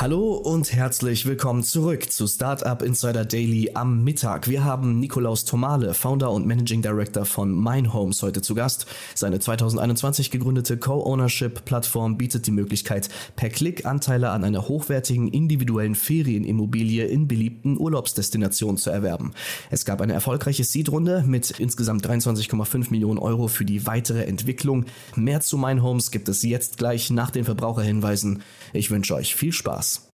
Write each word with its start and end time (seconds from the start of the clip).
Hallo 0.00 0.32
und 0.32 0.72
herzlich 0.72 1.26
willkommen 1.26 1.62
zurück 1.62 2.10
zu 2.10 2.26
Startup 2.26 2.80
Insider 2.80 3.26
Daily 3.26 3.72
am 3.74 4.02
Mittag. 4.02 4.48
Wir 4.48 4.64
haben 4.64 4.98
Nikolaus 4.98 5.44
Tomale, 5.44 5.92
Founder 5.92 6.30
und 6.30 6.46
Managing 6.46 6.80
Director 6.80 7.26
von 7.26 7.52
Minehomes 7.52 8.22
heute 8.22 8.40
zu 8.40 8.54
Gast. 8.54 8.86
Seine 9.14 9.40
2021 9.40 10.30
gegründete 10.30 10.78
Co-Ownership-Plattform 10.78 12.16
bietet 12.16 12.46
die 12.46 12.50
Möglichkeit, 12.50 13.10
per 13.36 13.50
Klick 13.50 13.84
Anteile 13.84 14.30
an 14.30 14.42
einer 14.42 14.68
hochwertigen 14.68 15.28
individuellen 15.28 15.94
Ferienimmobilie 15.94 17.04
in 17.04 17.28
beliebten 17.28 17.78
Urlaubsdestinationen 17.78 18.78
zu 18.78 18.88
erwerben. 18.88 19.34
Es 19.68 19.84
gab 19.84 20.00
eine 20.00 20.14
erfolgreiche 20.14 20.64
Seed-Runde 20.64 21.24
mit 21.26 21.50
insgesamt 21.60 22.06
23,5 22.06 22.90
Millionen 22.90 23.18
Euro 23.18 23.48
für 23.48 23.66
die 23.66 23.86
weitere 23.86 24.24
Entwicklung. 24.24 24.86
Mehr 25.14 25.42
zu 25.42 25.58
Minehomes 25.58 26.10
gibt 26.10 26.30
es 26.30 26.42
jetzt 26.42 26.78
gleich 26.78 27.10
nach 27.10 27.30
den 27.30 27.44
Verbraucherhinweisen. 27.44 28.42
Ich 28.72 28.90
wünsche 28.90 29.14
euch 29.14 29.34
viel 29.34 29.52
Spaß. 29.52 30.10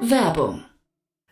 Werbung. 0.00 0.64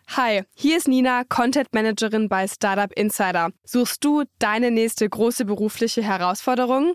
Hi, 0.09 0.42
hier 0.54 0.76
ist 0.76 0.86
Nina, 0.86 1.24
Content 1.24 1.72
Managerin 1.72 2.28
bei 2.28 2.46
Startup 2.46 2.92
Insider. 2.92 3.50
Suchst 3.65 4.04
du 4.04 4.24
deine 4.38 4.70
nächste 4.70 5.09
große 5.09 5.45
berufliche 5.45 6.02
Herausforderung? 6.02 6.95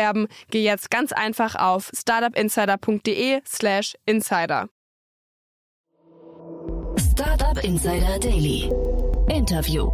geh 0.49 0.63
jetzt 0.63 0.89
ganz 0.89 1.11
einfach 1.11 1.55
auf 1.55 1.91
startupinsider.de/slash 1.93 3.95
insider. 4.05 4.67
Startup 6.97 7.63
Insider 7.63 8.19
Daily. 8.19 8.69
Interview. 9.29 9.89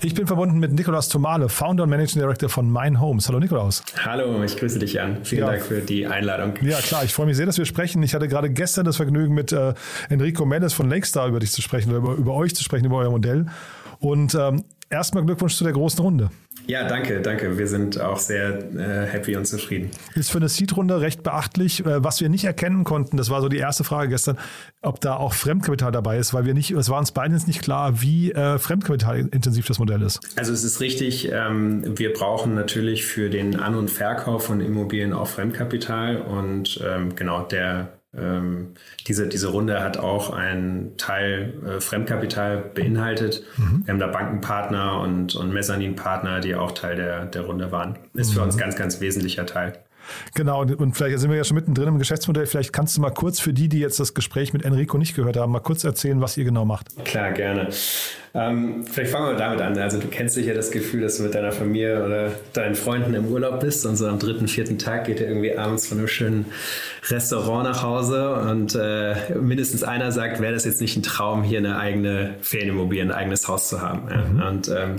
Ich 0.00 0.14
bin 0.14 0.26
verbunden 0.26 0.58
mit 0.58 0.72
Nikolaus 0.72 1.08
Tomale, 1.08 1.48
Founder 1.48 1.84
und 1.84 1.90
Managing 1.90 2.20
Director 2.20 2.48
von 2.48 2.70
Mine 2.70 3.00
Homes. 3.00 3.28
Hallo 3.28 3.38
Nikolaus. 3.38 3.82
Hallo, 4.04 4.42
ich 4.42 4.56
grüße 4.56 4.78
dich 4.78 4.94
Jan. 4.94 5.24
Vielen 5.24 5.42
Ja. 5.42 5.50
Dank 5.52 5.62
für 5.62 5.80
die 5.80 6.06
Einladung. 6.06 6.54
Ja, 6.62 6.78
klar, 6.80 7.04
ich 7.04 7.14
freue 7.14 7.26
mich 7.26 7.36
sehr, 7.36 7.46
dass 7.46 7.58
wir 7.58 7.64
sprechen. 7.64 8.02
Ich 8.02 8.14
hatte 8.14 8.28
gerade 8.28 8.50
gestern 8.50 8.84
das 8.84 8.96
Vergnügen, 8.96 9.34
mit 9.34 9.52
äh, 9.52 9.74
Enrico 10.10 10.44
Mendes 10.44 10.72
von 10.72 10.90
Lakestar 10.90 11.28
über 11.28 11.40
dich 11.40 11.52
zu 11.52 11.62
sprechen, 11.62 11.90
oder 11.90 11.98
über, 11.98 12.14
über 12.14 12.34
euch 12.34 12.54
zu 12.54 12.62
sprechen, 12.64 12.86
über 12.86 12.98
euer 12.98 13.10
Modell. 13.10 13.46
Und 14.00 14.34
ähm, 14.34 14.64
erstmal 14.94 15.24
Glückwunsch 15.24 15.56
zu 15.56 15.64
der 15.64 15.72
großen 15.72 16.00
Runde. 16.00 16.30
Ja, 16.66 16.88
danke, 16.88 17.20
danke. 17.20 17.58
Wir 17.58 17.66
sind 17.66 18.00
auch 18.00 18.18
sehr 18.18 18.58
äh, 18.74 19.06
happy 19.06 19.36
und 19.36 19.44
zufrieden. 19.46 19.90
Ist 20.14 20.30
für 20.30 20.38
eine 20.38 20.48
Seed-Runde 20.48 21.00
recht 21.00 21.22
beachtlich. 21.22 21.84
Äh, 21.84 22.02
Was 22.02 22.20
wir 22.20 22.30
nicht 22.30 22.44
erkennen 22.44 22.84
konnten, 22.84 23.18
das 23.18 23.28
war 23.28 23.42
so 23.42 23.48
die 23.48 23.58
erste 23.58 23.84
Frage 23.84 24.08
gestern, 24.08 24.38
ob 24.80 25.00
da 25.00 25.16
auch 25.16 25.34
Fremdkapital 25.34 25.92
dabei 25.92 26.16
ist, 26.16 26.32
weil 26.32 26.46
wir 26.46 26.54
nicht, 26.54 26.70
es 26.70 26.88
war 26.88 26.98
uns 26.98 27.12
beiden 27.12 27.36
jetzt 27.36 27.46
nicht 27.46 27.60
klar, 27.60 28.00
wie 28.00 28.32
äh, 28.32 28.58
fremdkapitalintensiv 28.58 29.66
das 29.66 29.78
Modell 29.78 30.00
ist. 30.02 30.20
Also 30.36 30.52
es 30.52 30.64
ist 30.64 30.80
richtig, 30.80 31.30
ähm, 31.30 31.98
wir 31.98 32.12
brauchen 32.14 32.54
natürlich 32.54 33.04
für 33.04 33.28
den 33.28 33.60
An- 33.60 33.74
und 33.74 33.90
Verkauf 33.90 34.46
von 34.46 34.60
Immobilien 34.60 35.12
auch 35.12 35.28
Fremdkapital 35.28 36.22
und 36.22 36.80
ähm, 36.82 37.14
genau 37.14 37.42
der 37.42 37.92
ähm, 38.18 38.74
diese, 39.06 39.28
diese 39.28 39.48
Runde 39.48 39.82
hat 39.82 39.98
auch 39.98 40.30
einen 40.30 40.96
Teil 40.96 41.54
äh, 41.66 41.80
Fremdkapital 41.80 42.58
beinhaltet. 42.74 43.42
Wir 43.84 43.92
haben 43.92 44.00
da 44.00 44.06
Bankenpartner 44.06 45.00
und, 45.00 45.34
und 45.34 45.52
Mezzaninpartner, 45.52 46.40
die 46.40 46.54
auch 46.54 46.72
Teil 46.72 46.96
der, 46.96 47.26
der 47.26 47.42
Runde 47.42 47.72
waren. 47.72 47.98
Ist 48.14 48.32
für 48.34 48.42
uns 48.42 48.56
ganz, 48.56 48.76
ganz 48.76 49.00
wesentlicher 49.00 49.46
Teil. 49.46 49.78
Genau, 50.34 50.62
und, 50.62 50.74
und 50.74 50.96
vielleicht 50.96 51.18
sind 51.18 51.30
wir 51.30 51.36
ja 51.36 51.44
schon 51.44 51.56
mittendrin 51.56 51.88
im 51.88 51.98
Geschäftsmodell. 51.98 52.46
Vielleicht 52.46 52.72
kannst 52.72 52.96
du 52.96 53.00
mal 53.00 53.10
kurz 53.10 53.40
für 53.40 53.52
die, 53.52 53.68
die 53.68 53.78
jetzt 53.78 54.00
das 54.00 54.14
Gespräch 54.14 54.52
mit 54.52 54.64
Enrico 54.64 54.98
nicht 54.98 55.14
gehört 55.14 55.36
haben, 55.36 55.52
mal 55.52 55.60
kurz 55.60 55.84
erzählen, 55.84 56.20
was 56.20 56.36
ihr 56.36 56.44
genau 56.44 56.64
macht. 56.64 56.88
Klar, 57.04 57.32
gerne. 57.32 57.68
Ähm, 58.36 58.84
vielleicht 58.84 59.12
fangen 59.12 59.28
wir 59.28 59.36
damit 59.36 59.60
an. 59.60 59.78
Also 59.78 60.00
du 60.00 60.08
kennst 60.08 60.34
sicher 60.34 60.54
das 60.54 60.72
Gefühl, 60.72 61.02
dass 61.02 61.18
du 61.18 61.22
mit 61.22 61.36
deiner 61.36 61.52
Familie 61.52 62.04
oder 62.04 62.32
deinen 62.52 62.74
Freunden 62.74 63.14
im 63.14 63.26
Urlaub 63.26 63.60
bist 63.60 63.86
und 63.86 63.94
so 63.94 64.08
am 64.08 64.18
dritten, 64.18 64.48
vierten 64.48 64.76
Tag 64.76 65.04
geht 65.04 65.20
ihr 65.20 65.28
irgendwie 65.28 65.56
abends 65.56 65.86
von 65.86 65.98
einem 65.98 66.08
schönen 66.08 66.46
Restaurant 67.08 67.62
nach 67.62 67.82
Hause 67.84 68.34
und 68.34 68.74
äh, 68.74 69.14
mindestens 69.40 69.84
einer 69.84 70.10
sagt, 70.10 70.40
wäre 70.40 70.52
das 70.52 70.64
jetzt 70.64 70.80
nicht 70.80 70.96
ein 70.96 71.04
Traum, 71.04 71.44
hier 71.44 71.58
eine 71.58 71.78
eigene 71.78 72.34
Ferienimmobilie, 72.40 73.04
ein 73.04 73.12
eigenes 73.12 73.46
Haus 73.46 73.68
zu 73.68 73.80
haben. 73.80 74.08
Ja? 74.10 74.48
Und 74.48 74.68
ähm, 74.68 74.96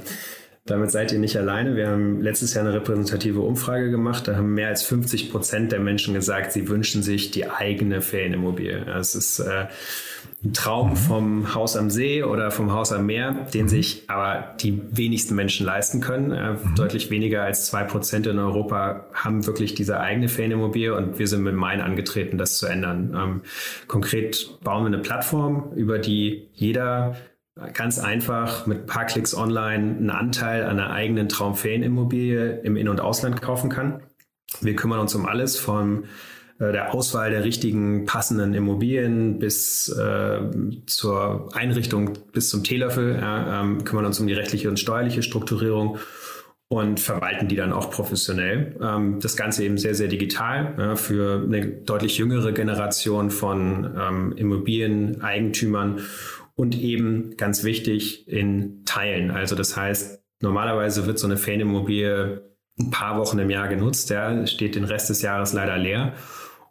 damit 0.65 0.89
seid 0.89 1.11
ihr 1.11 1.19
nicht 1.19 1.37
alleine. 1.37 1.75
Wir 1.75 1.89
haben 1.89 2.21
letztes 2.21 2.55
Jahr 2.55 2.65
eine 2.65 2.73
repräsentative 2.73 3.39
Umfrage 3.39 3.91
gemacht. 3.91 4.27
Da 4.27 4.35
haben 4.35 4.55
mehr 4.55 4.69
als 4.69 4.81
50 4.81 5.31
Prozent 5.31 5.71
der 5.71 5.79
Menschen 5.79 6.15
gesagt, 6.15 6.53
sie 6.53 6.67
wünschen 6.67 7.03
sich 7.03 7.29
die 7.29 7.47
eigene 7.47 8.01
Ferienimmobilie. 8.01 8.83
Es 8.97 9.13
ist 9.13 9.37
äh, 9.39 9.67
ein 10.43 10.53
Traum 10.53 10.95
vom 10.95 11.53
Haus 11.53 11.77
am 11.77 11.91
See 11.91 12.23
oder 12.23 12.49
vom 12.49 12.73
Haus 12.73 12.91
am 12.91 13.05
Meer, 13.05 13.45
den 13.53 13.67
sich 13.67 14.05
aber 14.07 14.55
die 14.59 14.81
wenigsten 14.89 15.35
Menschen 15.35 15.67
leisten 15.67 16.01
können. 16.01 16.31
Äh, 16.31 16.55
Deutlich 16.75 17.11
weniger 17.11 17.43
als 17.43 17.67
zwei 17.67 17.83
Prozent 17.83 18.25
in 18.25 18.39
Europa 18.39 19.05
haben 19.13 19.45
wirklich 19.45 19.75
diese 19.75 19.99
eigene 19.99 20.29
Ferienimmobilie 20.29 20.95
und 20.95 21.19
wir 21.19 21.27
sind 21.27 21.43
mit 21.43 21.53
Main 21.53 21.79
angetreten, 21.79 22.39
das 22.39 22.57
zu 22.57 22.65
ändern. 22.65 23.15
Ähm, 23.15 23.41
konkret 23.87 24.57
bauen 24.63 24.81
wir 24.81 24.87
eine 24.87 24.97
Plattform, 24.97 25.73
über 25.75 25.99
die 25.99 26.49
jeder 26.53 27.15
ganz 27.73 27.99
einfach 27.99 28.65
mit 28.65 28.81
ein 28.81 28.85
paar 28.85 29.05
Klicks 29.05 29.35
online 29.35 29.95
einen 29.97 30.09
Anteil 30.09 30.63
an 30.63 30.79
einer 30.79 30.91
eigenen 30.91 31.29
Traumferienimmobilie 31.29 32.59
im 32.61 32.75
In- 32.75 32.89
und 32.89 32.99
Ausland 32.99 33.41
kaufen 33.41 33.69
kann. 33.69 34.03
Wir 34.61 34.75
kümmern 34.75 34.99
uns 34.99 35.15
um 35.15 35.25
alles 35.25 35.57
von 35.57 36.05
äh, 36.59 36.71
der 36.71 36.93
Auswahl 36.93 37.31
der 37.31 37.43
richtigen 37.43 38.05
passenden 38.05 38.53
Immobilien 38.53 39.39
bis 39.39 39.89
äh, 39.89 40.39
zur 40.85 41.49
Einrichtung 41.55 42.13
bis 42.33 42.49
zum 42.49 42.63
Teelöffel, 42.63 43.19
ja, 43.19 43.61
ähm, 43.61 43.83
kümmern 43.85 44.05
uns 44.05 44.19
um 44.19 44.27
die 44.27 44.33
rechtliche 44.33 44.69
und 44.69 44.79
steuerliche 44.79 45.23
Strukturierung 45.23 45.97
und 46.67 46.99
verwalten 46.99 47.47
die 47.47 47.55
dann 47.55 47.71
auch 47.71 47.89
professionell. 47.89 48.75
Ähm, 48.81 49.19
das 49.21 49.37
Ganze 49.37 49.63
eben 49.63 49.77
sehr, 49.77 49.95
sehr 49.95 50.07
digital 50.09 50.75
ja, 50.77 50.95
für 50.95 51.43
eine 51.43 51.67
deutlich 51.67 52.17
jüngere 52.17 52.51
Generation 52.51 53.31
von 53.31 53.95
ähm, 53.97 54.33
Immobilieneigentümern 54.35 56.01
und 56.55 56.79
eben 56.79 57.35
ganz 57.37 57.63
wichtig 57.63 58.27
in 58.27 58.83
Teilen. 58.85 59.31
Also 59.31 59.55
das 59.55 59.75
heißt, 59.75 60.23
normalerweise 60.41 61.05
wird 61.05 61.19
so 61.19 61.27
eine 61.27 61.37
Ferienimmobilie 61.37 62.55
ein 62.79 62.91
paar 62.91 63.17
Wochen 63.17 63.39
im 63.39 63.49
Jahr 63.49 63.67
genutzt, 63.67 64.09
ja, 64.09 64.45
steht 64.47 64.75
den 64.75 64.83
Rest 64.83 65.09
des 65.09 65.21
Jahres 65.21 65.53
leider 65.53 65.77
leer. 65.77 66.13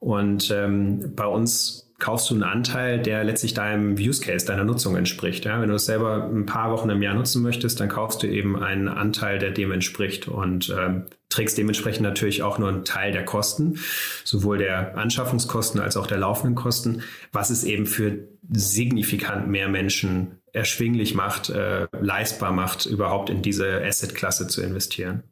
Und 0.01 0.51
ähm, 0.51 1.15
bei 1.17 1.27
uns 1.27 1.94
kaufst 2.05 2.29
du 2.29 2.35
einen 2.35 2.43
Anteil, 2.43 3.01
der 3.01 3.25
letztlich 3.25 3.55
deinem 3.55 3.95
Use 3.95 4.21
Case, 4.21 4.45
deiner 4.45 4.65
Nutzung 4.65 4.95
entspricht. 4.95 5.47
Ja? 5.47 5.63
Wenn 5.63 5.71
du 5.71 5.75
es 5.75 5.87
selber 5.87 6.29
ein 6.31 6.45
paar 6.45 6.71
Wochen 6.71 6.91
im 6.91 7.01
Jahr 7.01 7.15
nutzen 7.15 7.41
möchtest, 7.43 7.81
dann 7.81 7.89
kaufst 7.89 8.23
du 8.23 8.27
eben 8.27 8.63
einen 8.63 8.89
Anteil, 8.89 9.39
der 9.39 9.53
dem 9.53 9.73
entspricht 9.73 10.29
und 10.29 10.69
ähm, 10.69 11.07
trägst 11.31 11.57
dementsprechend 11.57 12.03
natürlich 12.03 12.43
auch 12.43 12.59
nur 12.59 12.69
einen 12.69 12.85
Teil 12.85 13.13
der 13.13 13.25
Kosten, 13.25 13.79
sowohl 14.23 14.59
der 14.59 14.99
Anschaffungskosten 14.99 15.81
als 15.81 15.97
auch 15.97 16.07
der 16.07 16.19
laufenden 16.19 16.55
Kosten, 16.55 17.01
was 17.33 17.49
es 17.49 17.65
eben 17.65 17.87
für 17.87 18.19
signifikant 18.53 19.49
mehr 19.49 19.71
Menschen 19.71 20.33
erschwinglich 20.53 21.15
macht, 21.15 21.49
äh, 21.49 21.87
leistbar 21.99 22.53
macht, 22.53 22.85
überhaupt 22.85 23.31
in 23.31 23.41
diese 23.41 23.83
Asset-Klasse 23.83 24.47
zu 24.47 24.61
investieren. 24.61 25.23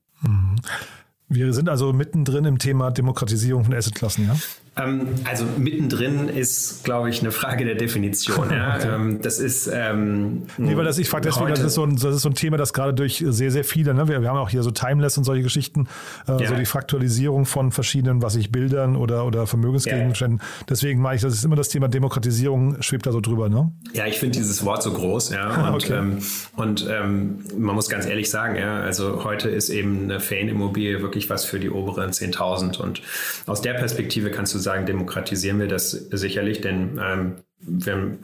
Wir 1.28 1.52
sind 1.52 1.68
also 1.68 1.92
mittendrin 1.92 2.46
im 2.46 2.58
Thema 2.58 2.90
Demokratisierung 2.90 3.64
von 3.64 3.74
Assetklassen, 3.74 4.26
ja? 4.26 4.36
Ähm, 4.74 5.08
also 5.24 5.44
mittendrin 5.58 6.28
ist, 6.30 6.82
glaube 6.82 7.10
ich, 7.10 7.20
eine 7.20 7.30
Frage 7.30 7.66
der 7.66 7.74
Definition. 7.74 8.50
Ja? 8.50 8.76
okay. 8.78 8.88
ähm, 8.94 9.20
das 9.20 9.38
ist. 9.38 9.70
Ähm, 9.70 10.44
nee, 10.56 10.74
weil 10.76 10.84
das, 10.84 10.96
ich 10.96 11.10
frage 11.10 11.28
deswegen, 11.28 11.50
das 11.50 11.60
ist, 11.60 11.74
so 11.74 11.84
ein, 11.84 11.96
das 11.96 12.14
ist 12.16 12.22
so 12.22 12.30
ein 12.30 12.34
Thema, 12.34 12.56
das 12.56 12.72
gerade 12.72 12.94
durch 12.94 13.22
sehr, 13.26 13.50
sehr 13.50 13.64
viele, 13.64 13.92
ne? 13.92 14.08
wir, 14.08 14.22
wir 14.22 14.28
haben 14.30 14.38
auch 14.38 14.48
hier 14.48 14.62
so 14.62 14.70
Timeless 14.70 15.18
und 15.18 15.24
solche 15.24 15.42
Geschichten, 15.42 15.88
äh, 16.26 16.40
ja. 16.40 16.48
so 16.48 16.54
die 16.54 16.64
Fraktualisierung 16.64 17.44
von 17.44 17.70
verschiedenen, 17.70 18.22
was 18.22 18.34
ich 18.34 18.50
Bildern 18.50 18.96
oder, 18.96 19.26
oder 19.26 19.46
Vermögensgegenständen. 19.46 20.38
Ja. 20.40 20.64
Deswegen 20.70 21.02
meine 21.02 21.16
ich, 21.16 21.22
das 21.22 21.34
ist 21.34 21.44
immer 21.44 21.56
das 21.56 21.68
Thema 21.68 21.88
Demokratisierung, 21.88 22.80
schwebt 22.80 23.04
da 23.04 23.12
so 23.12 23.20
drüber. 23.20 23.50
Ne? 23.50 23.70
Ja, 23.92 24.06
ich 24.06 24.18
finde 24.18 24.38
dieses 24.38 24.64
Wort 24.64 24.82
so 24.82 24.92
groß. 24.92 25.30
Ja? 25.30 25.68
Und, 25.72 25.84
okay. 25.84 25.98
Ähm, 25.98 26.18
und 26.56 26.86
ähm, 26.90 27.44
man 27.58 27.74
muss 27.74 27.88
ganz 27.88 28.06
ehrlich 28.06 28.30
sagen, 28.30 28.56
ja, 28.56 28.80
also 28.80 29.24
heute 29.24 29.50
ist 29.50 29.68
eben 29.68 30.04
eine 30.04 30.20
Ferienimmobilie 30.20 31.02
wirklich 31.02 31.28
was 31.28 31.44
für 31.44 31.60
die 31.60 31.70
oberen 31.70 32.10
10.000. 32.10 32.80
Und 32.80 33.02
aus 33.46 33.60
der 33.60 33.74
Perspektive 33.74 34.30
kannst 34.30 34.54
du 34.54 34.61
sagen, 34.62 34.86
demokratisieren 34.86 35.58
wir 35.60 35.68
das 35.68 35.90
sicherlich, 35.90 36.60
denn 36.60 37.00
ähm, 37.02 37.34
wir 37.60 37.92
haben 37.92 38.18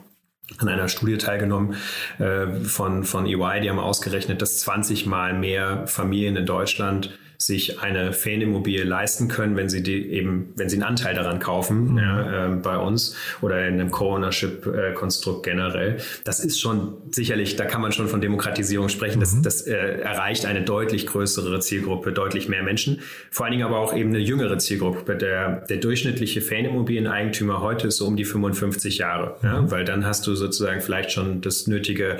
an 0.56 0.69
einer 0.69 0.88
Studie 0.88 1.19
teilgenommen 1.19 1.76
äh, 2.19 2.46
von, 2.64 3.05
von 3.05 3.26
EY, 3.26 3.61
die 3.61 3.69
haben 3.70 3.79
ausgerechnet, 3.79 4.40
dass 4.40 4.61
20 4.61 5.06
mal 5.06 5.35
mehr 5.35 5.87
Familien 5.87 6.37
in 6.37 6.46
Deutschland 6.46 7.19
sich 7.40 7.79
eine 7.79 8.12
Ferienimmobilie 8.12 8.82
leisten 8.82 9.29
können, 9.29 9.56
wenn 9.56 9.69
sie 9.69 9.81
die 9.81 10.11
eben, 10.11 10.52
wenn 10.56 10.69
sie 10.69 10.75
einen 10.75 10.82
Anteil 10.82 11.14
daran 11.14 11.38
kaufen, 11.38 11.93
mhm. 11.93 11.99
ja, 11.99 12.46
äh, 12.46 12.56
bei 12.56 12.76
uns 12.76 13.14
oder 13.40 13.64
in 13.69 13.75
einem 13.75 13.93
Co-Ownership-Konstrukt 13.93 15.44
generell. 15.44 15.99
Das 16.25 16.40
ist 16.40 16.61
schon 16.61 16.94
sicherlich, 17.12 17.55
da 17.55 17.64
kann 17.64 17.81
man 17.81 17.93
schon 17.93 18.08
von 18.08 18.20
Demokratisierung 18.20 18.88
sprechen. 18.88 19.20
Das, 19.20 19.35
mhm. 19.35 19.43
das 19.44 19.62
äh, 19.69 19.73
erreicht 19.76 20.46
eine 20.46 20.62
deutlich 20.62 21.06
größere 21.06 21.61
Zielgruppe, 21.61 22.12
deutlich 22.12 22.49
mehr 22.49 22.64
Menschen. 22.64 23.02
Vor 23.31 23.46
allen 23.46 23.52
Dingen 23.52 23.64
aber 23.64 23.79
auch 23.79 23.94
eben 23.94 24.11
eine 24.11 24.19
jüngere 24.19 24.58
Zielgruppe. 24.58 25.17
Der, 25.17 25.64
der 25.67 25.76
durchschnittliche 25.76 26.40
Ferienimmobilieneigentümer 26.40 27.61
heute 27.61 27.87
ist 27.87 27.99
so 27.99 28.06
um 28.08 28.17
die 28.17 28.25
55 28.25 28.99
Jahre, 28.99 29.37
mhm. 29.43 29.49
ja, 29.49 29.70
weil 29.70 29.85
dann 29.85 30.05
hast 30.05 30.26
du 30.26 30.35
sozusagen 30.35 30.81
vielleicht 30.81 31.12
schon 31.12 31.40
das 31.40 31.69
nötige 31.69 32.19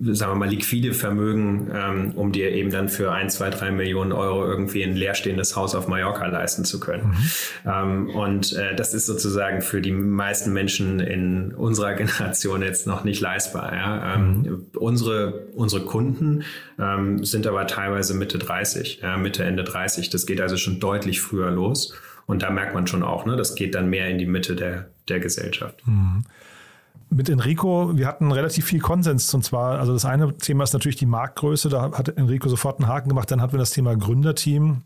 sagen 0.00 0.32
wir 0.32 0.36
mal, 0.36 0.48
liquide 0.48 0.94
Vermögen, 0.94 1.72
ähm, 1.74 2.12
um 2.14 2.30
dir 2.30 2.52
eben 2.52 2.70
dann 2.70 2.88
für 2.88 3.10
ein, 3.10 3.30
zwei, 3.30 3.50
drei 3.50 3.72
Millionen 3.72 4.12
Euro 4.12 4.46
irgendwie 4.46 4.84
ein 4.84 4.94
leerstehendes 4.94 5.56
Haus 5.56 5.74
auf 5.74 5.88
Mallorca 5.88 6.26
leisten 6.26 6.64
zu 6.64 6.78
können. 6.78 7.08
Mhm. 7.08 7.30
Ähm, 7.66 8.10
und 8.10 8.52
äh, 8.52 8.76
das 8.76 8.94
ist 8.94 9.06
sozusagen 9.06 9.60
für 9.60 9.80
die 9.80 9.90
meisten 9.90 10.52
Menschen 10.52 11.00
in 11.00 11.52
unserer 11.52 11.94
Generation 11.96 12.62
jetzt 12.62 12.86
noch 12.86 13.02
nicht 13.02 13.20
leistbar. 13.20 13.74
Ja? 13.74 14.14
Ähm, 14.14 14.42
mhm. 14.42 14.66
unsere, 14.76 15.48
unsere 15.54 15.84
Kunden 15.84 16.44
ähm, 16.78 17.24
sind 17.24 17.48
aber 17.48 17.66
teilweise 17.66 18.14
Mitte 18.14 18.38
30, 18.38 19.00
ja, 19.02 19.16
Mitte, 19.16 19.42
Ende 19.42 19.64
30. 19.64 20.10
Das 20.10 20.26
geht 20.26 20.40
also 20.40 20.56
schon 20.56 20.78
deutlich 20.78 21.20
früher 21.20 21.50
los. 21.50 21.92
Und 22.26 22.42
da 22.42 22.50
merkt 22.50 22.74
man 22.74 22.86
schon 22.86 23.02
auch, 23.02 23.26
ne, 23.26 23.36
das 23.36 23.56
geht 23.56 23.74
dann 23.74 23.90
mehr 23.90 24.08
in 24.08 24.18
die 24.18 24.26
Mitte 24.26 24.54
der, 24.54 24.90
der 25.08 25.18
Gesellschaft. 25.18 25.82
Mhm 25.86 26.24
mit 27.10 27.28
Enrico, 27.28 27.96
wir 27.96 28.06
hatten 28.06 28.30
relativ 28.32 28.66
viel 28.66 28.80
Konsens. 28.80 29.32
Und 29.34 29.44
zwar, 29.44 29.78
also 29.78 29.92
das 29.92 30.04
eine 30.04 30.36
Thema 30.36 30.64
ist 30.64 30.72
natürlich 30.72 30.96
die 30.96 31.06
Marktgröße. 31.06 31.68
Da 31.68 31.92
hat 31.92 32.08
Enrico 32.16 32.48
sofort 32.48 32.80
einen 32.80 32.88
Haken 32.88 33.08
gemacht. 33.08 33.30
Dann 33.30 33.40
hatten 33.40 33.52
wir 33.52 33.58
das 33.58 33.70
Thema 33.70 33.96
Gründerteam. 33.96 34.82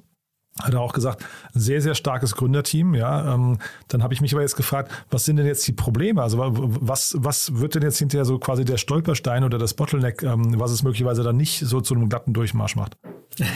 Hat 0.60 0.75
er 0.75 0.81
auch 0.81 0.93
gesagt, 0.93 1.25
sehr, 1.54 1.81
sehr 1.81 1.94
starkes 1.94 2.34
Gründerteam. 2.34 2.94
Ja, 2.94 3.34
ähm, 3.34 3.58
dann 3.88 4.02
habe 4.02 4.12
ich 4.12 4.20
mich 4.20 4.34
aber 4.34 4.43
jetzt 4.43 4.56
gefragt, 4.56 4.93
was 5.10 5.25
sind 5.25 5.37
denn 5.37 5.46
jetzt 5.46 5.66
die 5.66 5.72
Probleme? 5.72 6.22
Also 6.22 6.38
was, 6.38 7.16
was 7.19 7.58
wird 7.58 7.75
denn 7.75 7.82
jetzt 7.82 7.99
hinterher 7.99 8.26
so 8.26 8.38
quasi 8.38 8.64
der 8.64 8.76
Stolperstein 8.76 9.44
oder 9.44 9.56
das 9.56 9.72
Bottleneck, 9.72 10.22
ähm, 10.22 10.60
was 10.60 10.70
es 10.70 10.82
möglicherweise 10.82 11.22
dann 11.22 11.38
nicht 11.38 11.60
so 11.60 11.81
zu 11.81 11.94
einem 11.94 12.10
glatten 12.10 12.34
Durchmarsch 12.34 12.76
macht? 12.76 12.96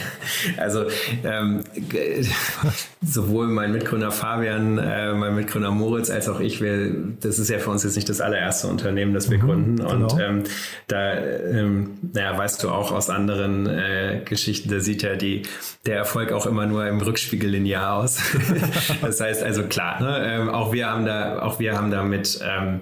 Also 0.57 0.85
ähm, 1.23 1.63
sowohl 3.01 3.47
mein 3.47 3.71
Mitgründer 3.71 4.11
Fabian, 4.11 4.77
äh, 4.77 5.13
mein 5.13 5.35
Mitgründer 5.35 5.71
Moritz 5.71 6.09
als 6.09 6.29
auch 6.29 6.39
ich, 6.39 6.61
wir, 6.61 6.93
das 7.19 7.39
ist 7.39 7.49
ja 7.49 7.59
für 7.59 7.71
uns 7.71 7.83
jetzt 7.83 7.95
nicht 7.95 8.09
das 8.09 8.21
allererste 8.21 8.67
Unternehmen, 8.67 9.13
das 9.13 9.29
wir 9.29 9.37
mhm, 9.37 9.45
gründen. 9.45 9.75
Genau. 9.77 9.89
Und 9.89 10.19
ähm, 10.19 10.43
da, 10.87 11.13
ähm, 11.15 11.97
naja, 12.13 12.37
weißt 12.37 12.63
du 12.63 12.69
auch 12.69 12.91
aus 12.91 13.09
anderen 13.09 13.67
äh, 13.67 14.21
Geschichten, 14.25 14.69
da 14.69 14.79
sieht 14.79 15.01
ja 15.01 15.15
die, 15.15 15.43
der 15.85 15.97
Erfolg 15.97 16.31
auch 16.31 16.45
immer 16.45 16.65
nur 16.65 16.86
im 16.89 17.01
Rückspiegel 17.01 17.49
linear 17.49 17.97
aus. 17.97 18.19
das 19.01 19.19
heißt 19.19 19.43
also 19.43 19.63
klar, 19.63 20.01
ne, 20.01 20.33
ähm, 20.33 20.49
auch 20.49 20.71
wir 20.71 20.87
haben 20.87 21.05
da, 21.05 21.41
auch 21.41 21.59
wir 21.59 21.75
haben 21.75 21.91
da 21.91 22.03
mit 22.03 22.39
ähm, 22.43 22.81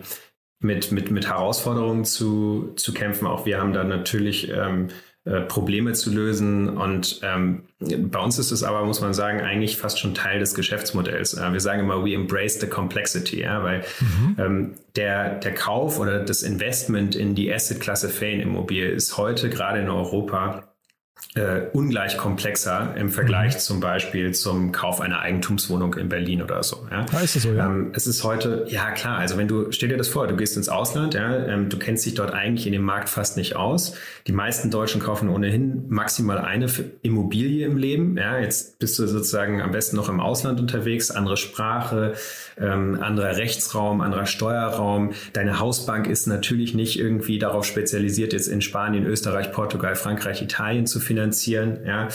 mit, 0.60 0.92
mit, 0.92 1.12
mit 1.12 1.28
Herausforderungen 1.28 2.06
zu, 2.06 2.74
zu 2.76 2.94
kämpfen. 2.94 3.28
Auch 3.28 3.46
wir 3.46 3.60
haben 3.60 3.74
da 3.74 3.84
natürlich 3.84 4.50
ähm, 4.50 4.88
äh, 5.26 5.42
Probleme 5.42 5.94
zu 5.94 6.12
lösen. 6.12 6.70
Und 6.70 7.20
ähm, 7.24 7.64
bei 7.80 8.20
uns 8.20 8.38
ist 8.38 8.52
es 8.52 8.64
aber, 8.64 8.86
muss 8.86 9.02
man 9.02 9.14
sagen, 9.14 9.42
eigentlich 9.42 9.78
fast 9.78 10.00
schon 10.00 10.14
Teil 10.14 10.40
des 10.40 10.56
Geschäftsmodells. 10.56 11.36
Äh, 11.36 11.52
wir 11.52 11.60
sagen 11.60 11.82
immer, 11.82 12.04
we 12.06 12.14
embrace 12.14 12.60
the 12.60 12.68
complexity, 12.68 13.42
ja, 13.42 13.64
weil 13.64 13.84
mhm. 14.00 14.36
ähm, 14.38 14.74
der, 14.96 15.36
der 15.40 15.54
Kauf 15.54 16.00
oder 16.00 16.20
das 16.20 16.44
Investment 16.44 17.16
in 17.16 17.36
die 17.36 17.52
Assetklasse 17.54 18.10
Ferienimmobilie 18.10 18.90
ist 18.90 19.18
heute 19.18 19.50
gerade 19.50 19.80
in 19.80 19.90
Europa 19.90 20.75
äh, 21.36 21.68
ungleich 21.74 22.18
komplexer 22.18 22.96
im 22.96 23.10
Vergleich 23.10 23.56
mhm. 23.56 23.60
zum 23.60 23.80
Beispiel 23.82 24.34
zum 24.34 24.72
Kauf 24.72 25.02
einer 25.02 25.20
Eigentumswohnung 25.20 25.96
in 25.96 26.08
Berlin 26.08 26.42
oder 26.42 26.64
so. 26.64 26.88
Ja? 26.90 27.06
Da 27.12 27.20
ist 27.20 27.36
es 27.36 27.44
so, 27.44 27.52
ja. 27.52 27.66
Ähm, 27.66 27.92
es 27.94 28.08
ist 28.08 28.24
heute, 28.24 28.66
ja 28.70 28.92
klar, 28.92 29.18
also 29.18 29.38
wenn 29.38 29.50
du, 29.50 29.72
stell 29.72 29.90
dir 29.90 29.98
das 29.98 30.08
vor, 30.08 30.28
du 30.28 30.38
gehst 30.38 30.56
ins 30.56 30.70
Ausland, 30.70 31.14
ja, 31.14 31.46
ähm, 31.46 31.68
du 31.68 31.78
kennst 31.78 32.06
dich 32.06 32.14
dort 32.14 32.34
eigentlich 32.34 32.68
in 32.68 32.72
dem 32.72 32.84
Markt 32.84 33.10
fast 33.10 33.36
nicht 33.36 33.58
aus. 33.58 33.96
Die 34.28 34.32
meisten 34.32 34.72
Deutschen 34.72 35.02
kaufen 35.02 35.30
ohnehin 35.30 35.84
maximal 35.90 36.38
eine 36.38 36.68
Immobilie 37.02 37.66
im 37.66 37.76
Leben. 37.76 38.18
Ja? 38.18 38.40
Jetzt 38.40 38.80
bist 38.80 38.98
du 38.98 39.06
sozusagen 39.06 39.62
am 39.62 39.72
besten 39.72 39.98
noch 39.98 40.08
im 40.08 40.22
Ausland 40.22 40.62
unterwegs, 40.62 41.12
andere 41.12 41.36
Sprache, 41.36 42.14
ähm, 42.58 42.98
anderer 43.02 43.36
Rechtsraum, 43.36 44.00
anderer 44.00 44.26
Steuerraum. 44.26 45.12
Deine 45.34 45.60
Hausbank 45.60 46.08
ist 46.08 46.28
natürlich 46.28 46.74
nicht 46.74 46.98
irgendwie 46.98 47.40
darauf 47.40 47.66
spezialisiert, 47.66 48.32
jetzt 48.32 48.48
in 48.48 48.62
Spanien, 48.62 49.06
Österreich, 49.06 49.52
Portugal, 49.52 49.96
Frankreich, 49.96 50.42
Italien 50.42 50.88
zu 50.88 51.02
finanzieren. 51.06 51.80
Ja, 51.86 52.10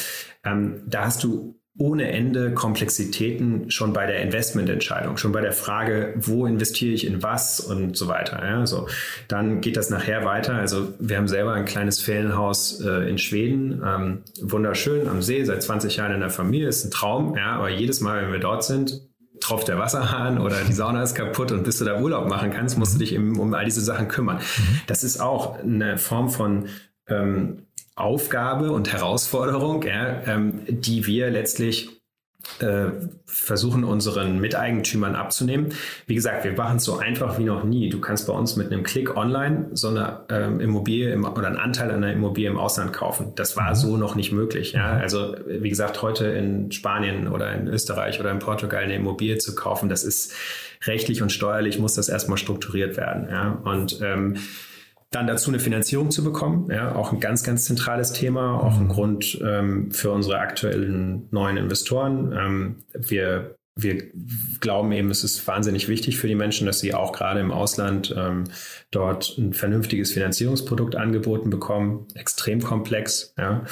ähm, 0.44 0.82
da 0.86 1.06
hast 1.06 1.22
du 1.24 1.60
ohne 1.78 2.10
Ende 2.10 2.52
Komplexitäten 2.52 3.70
schon 3.70 3.94
bei 3.94 4.04
der 4.04 4.20
Investmententscheidung, 4.20 5.16
schon 5.16 5.32
bei 5.32 5.40
der 5.40 5.52
Frage, 5.52 6.12
wo 6.16 6.44
investiere 6.44 6.92
ich 6.92 7.06
in 7.06 7.22
was 7.22 7.58
und 7.58 7.96
so 7.96 8.06
weiter. 8.06 8.44
Ja, 8.44 8.66
so. 8.66 8.86
Dann 9.28 9.62
geht 9.62 9.78
das 9.78 9.88
nachher 9.88 10.26
weiter. 10.26 10.54
Also 10.54 10.92
wir 10.98 11.16
haben 11.16 11.28
selber 11.28 11.54
ein 11.54 11.64
kleines 11.64 12.00
Ferienhaus 12.00 12.80
äh, 12.80 13.08
in 13.08 13.16
Schweden, 13.16 13.82
ähm, 13.84 14.22
wunderschön 14.42 15.08
am 15.08 15.22
See, 15.22 15.42
seit 15.44 15.62
20 15.62 15.96
Jahren 15.96 16.12
in 16.12 16.20
der 16.20 16.30
Familie, 16.30 16.68
ist 16.68 16.84
ein 16.84 16.90
Traum. 16.90 17.34
Ja, 17.36 17.52
aber 17.52 17.70
jedes 17.70 18.00
Mal, 18.00 18.24
wenn 18.24 18.32
wir 18.32 18.40
dort 18.40 18.62
sind, 18.62 19.00
tropft 19.40 19.68
der 19.68 19.78
Wasserhahn 19.78 20.38
oder 20.38 20.56
die 20.68 20.74
Sauna 20.74 21.02
ist 21.02 21.14
kaputt 21.14 21.50
und 21.50 21.64
bis 21.64 21.78
du 21.78 21.86
da 21.86 21.98
Urlaub 21.98 22.28
machen 22.28 22.50
kannst, 22.50 22.76
musst 22.76 22.94
du 22.94 22.98
dich 22.98 23.14
eben 23.14 23.38
um 23.38 23.54
all 23.54 23.64
diese 23.64 23.80
Sachen 23.80 24.08
kümmern. 24.08 24.36
Mhm. 24.36 24.80
Das 24.86 25.02
ist 25.02 25.18
auch 25.18 25.58
eine 25.60 25.96
Form 25.96 26.28
von 26.28 26.66
ähm, 27.08 27.66
Aufgabe 27.96 28.72
und 28.72 28.92
Herausforderung, 28.92 29.82
ja, 29.82 30.22
ähm, 30.26 30.60
die 30.68 31.06
wir 31.06 31.30
letztlich 31.30 32.00
äh, 32.60 32.90
versuchen 33.26 33.84
unseren 33.84 34.40
Miteigentümern 34.40 35.14
abzunehmen. 35.14 35.68
Wie 36.06 36.14
gesagt, 36.14 36.44
wir 36.44 36.52
machen 36.52 36.78
es 36.78 36.84
so 36.84 36.98
einfach 36.98 37.38
wie 37.38 37.44
noch 37.44 37.64
nie. 37.64 37.90
Du 37.90 38.00
kannst 38.00 38.26
bei 38.26 38.32
uns 38.32 38.56
mit 38.56 38.72
einem 38.72 38.82
Klick 38.82 39.16
online 39.16 39.68
so 39.72 39.88
eine 39.88 40.20
ähm, 40.30 40.60
Immobilie 40.60 41.12
im, 41.12 41.24
oder 41.24 41.46
einen 41.46 41.58
Anteil 41.58 41.90
an 41.90 42.02
einer 42.02 42.12
Immobilie 42.12 42.48
im 42.48 42.58
Ausland 42.58 42.92
kaufen. 42.92 43.32
Das 43.36 43.56
war 43.56 43.74
so 43.74 43.96
noch 43.96 44.14
nicht 44.14 44.32
möglich. 44.32 44.72
Ja? 44.72 44.94
Mhm. 44.94 45.00
Also 45.00 45.36
wie 45.46 45.68
gesagt, 45.68 46.02
heute 46.02 46.26
in 46.26 46.72
Spanien 46.72 47.28
oder 47.28 47.52
in 47.52 47.68
Österreich 47.68 48.20
oder 48.20 48.30
in 48.30 48.38
Portugal 48.38 48.84
eine 48.84 48.94
Immobilie 48.94 49.38
zu 49.38 49.54
kaufen, 49.54 49.88
das 49.88 50.02
ist 50.02 50.32
rechtlich 50.84 51.22
und 51.22 51.30
steuerlich 51.30 51.78
muss 51.78 51.94
das 51.94 52.08
erstmal 52.08 52.38
strukturiert 52.38 52.96
werden. 52.96 53.28
Ja? 53.30 53.60
Und 53.64 54.00
ähm, 54.02 54.36
dann 55.10 55.26
dazu 55.26 55.50
eine 55.50 55.58
Finanzierung 55.58 56.10
zu 56.10 56.22
bekommen, 56.22 56.70
ja, 56.70 56.94
auch 56.94 57.12
ein 57.12 57.18
ganz, 57.18 57.42
ganz 57.42 57.64
zentrales 57.64 58.12
Thema, 58.12 58.60
auch 58.62 58.76
ein 58.76 58.84
mhm. 58.84 58.88
Grund 58.88 59.40
ähm, 59.44 59.90
für 59.90 60.12
unsere 60.12 60.38
aktuellen 60.38 61.26
neuen 61.32 61.56
Investoren. 61.56 62.32
Ähm, 62.32 62.76
wir, 62.94 63.56
wir 63.74 64.04
glauben 64.60 64.92
eben, 64.92 65.10
es 65.10 65.24
ist 65.24 65.44
wahnsinnig 65.48 65.88
wichtig 65.88 66.16
für 66.18 66.28
die 66.28 66.36
Menschen, 66.36 66.66
dass 66.66 66.78
sie 66.78 66.94
auch 66.94 67.12
gerade 67.12 67.40
im 67.40 67.50
Ausland 67.50 68.14
ähm, 68.16 68.44
dort 68.92 69.36
ein 69.36 69.52
vernünftiges 69.52 70.12
Finanzierungsprodukt 70.12 70.94
angeboten 70.94 71.50
bekommen. 71.50 72.06
Extrem 72.14 72.62
komplex. 72.62 73.34
Ja. 73.36 73.64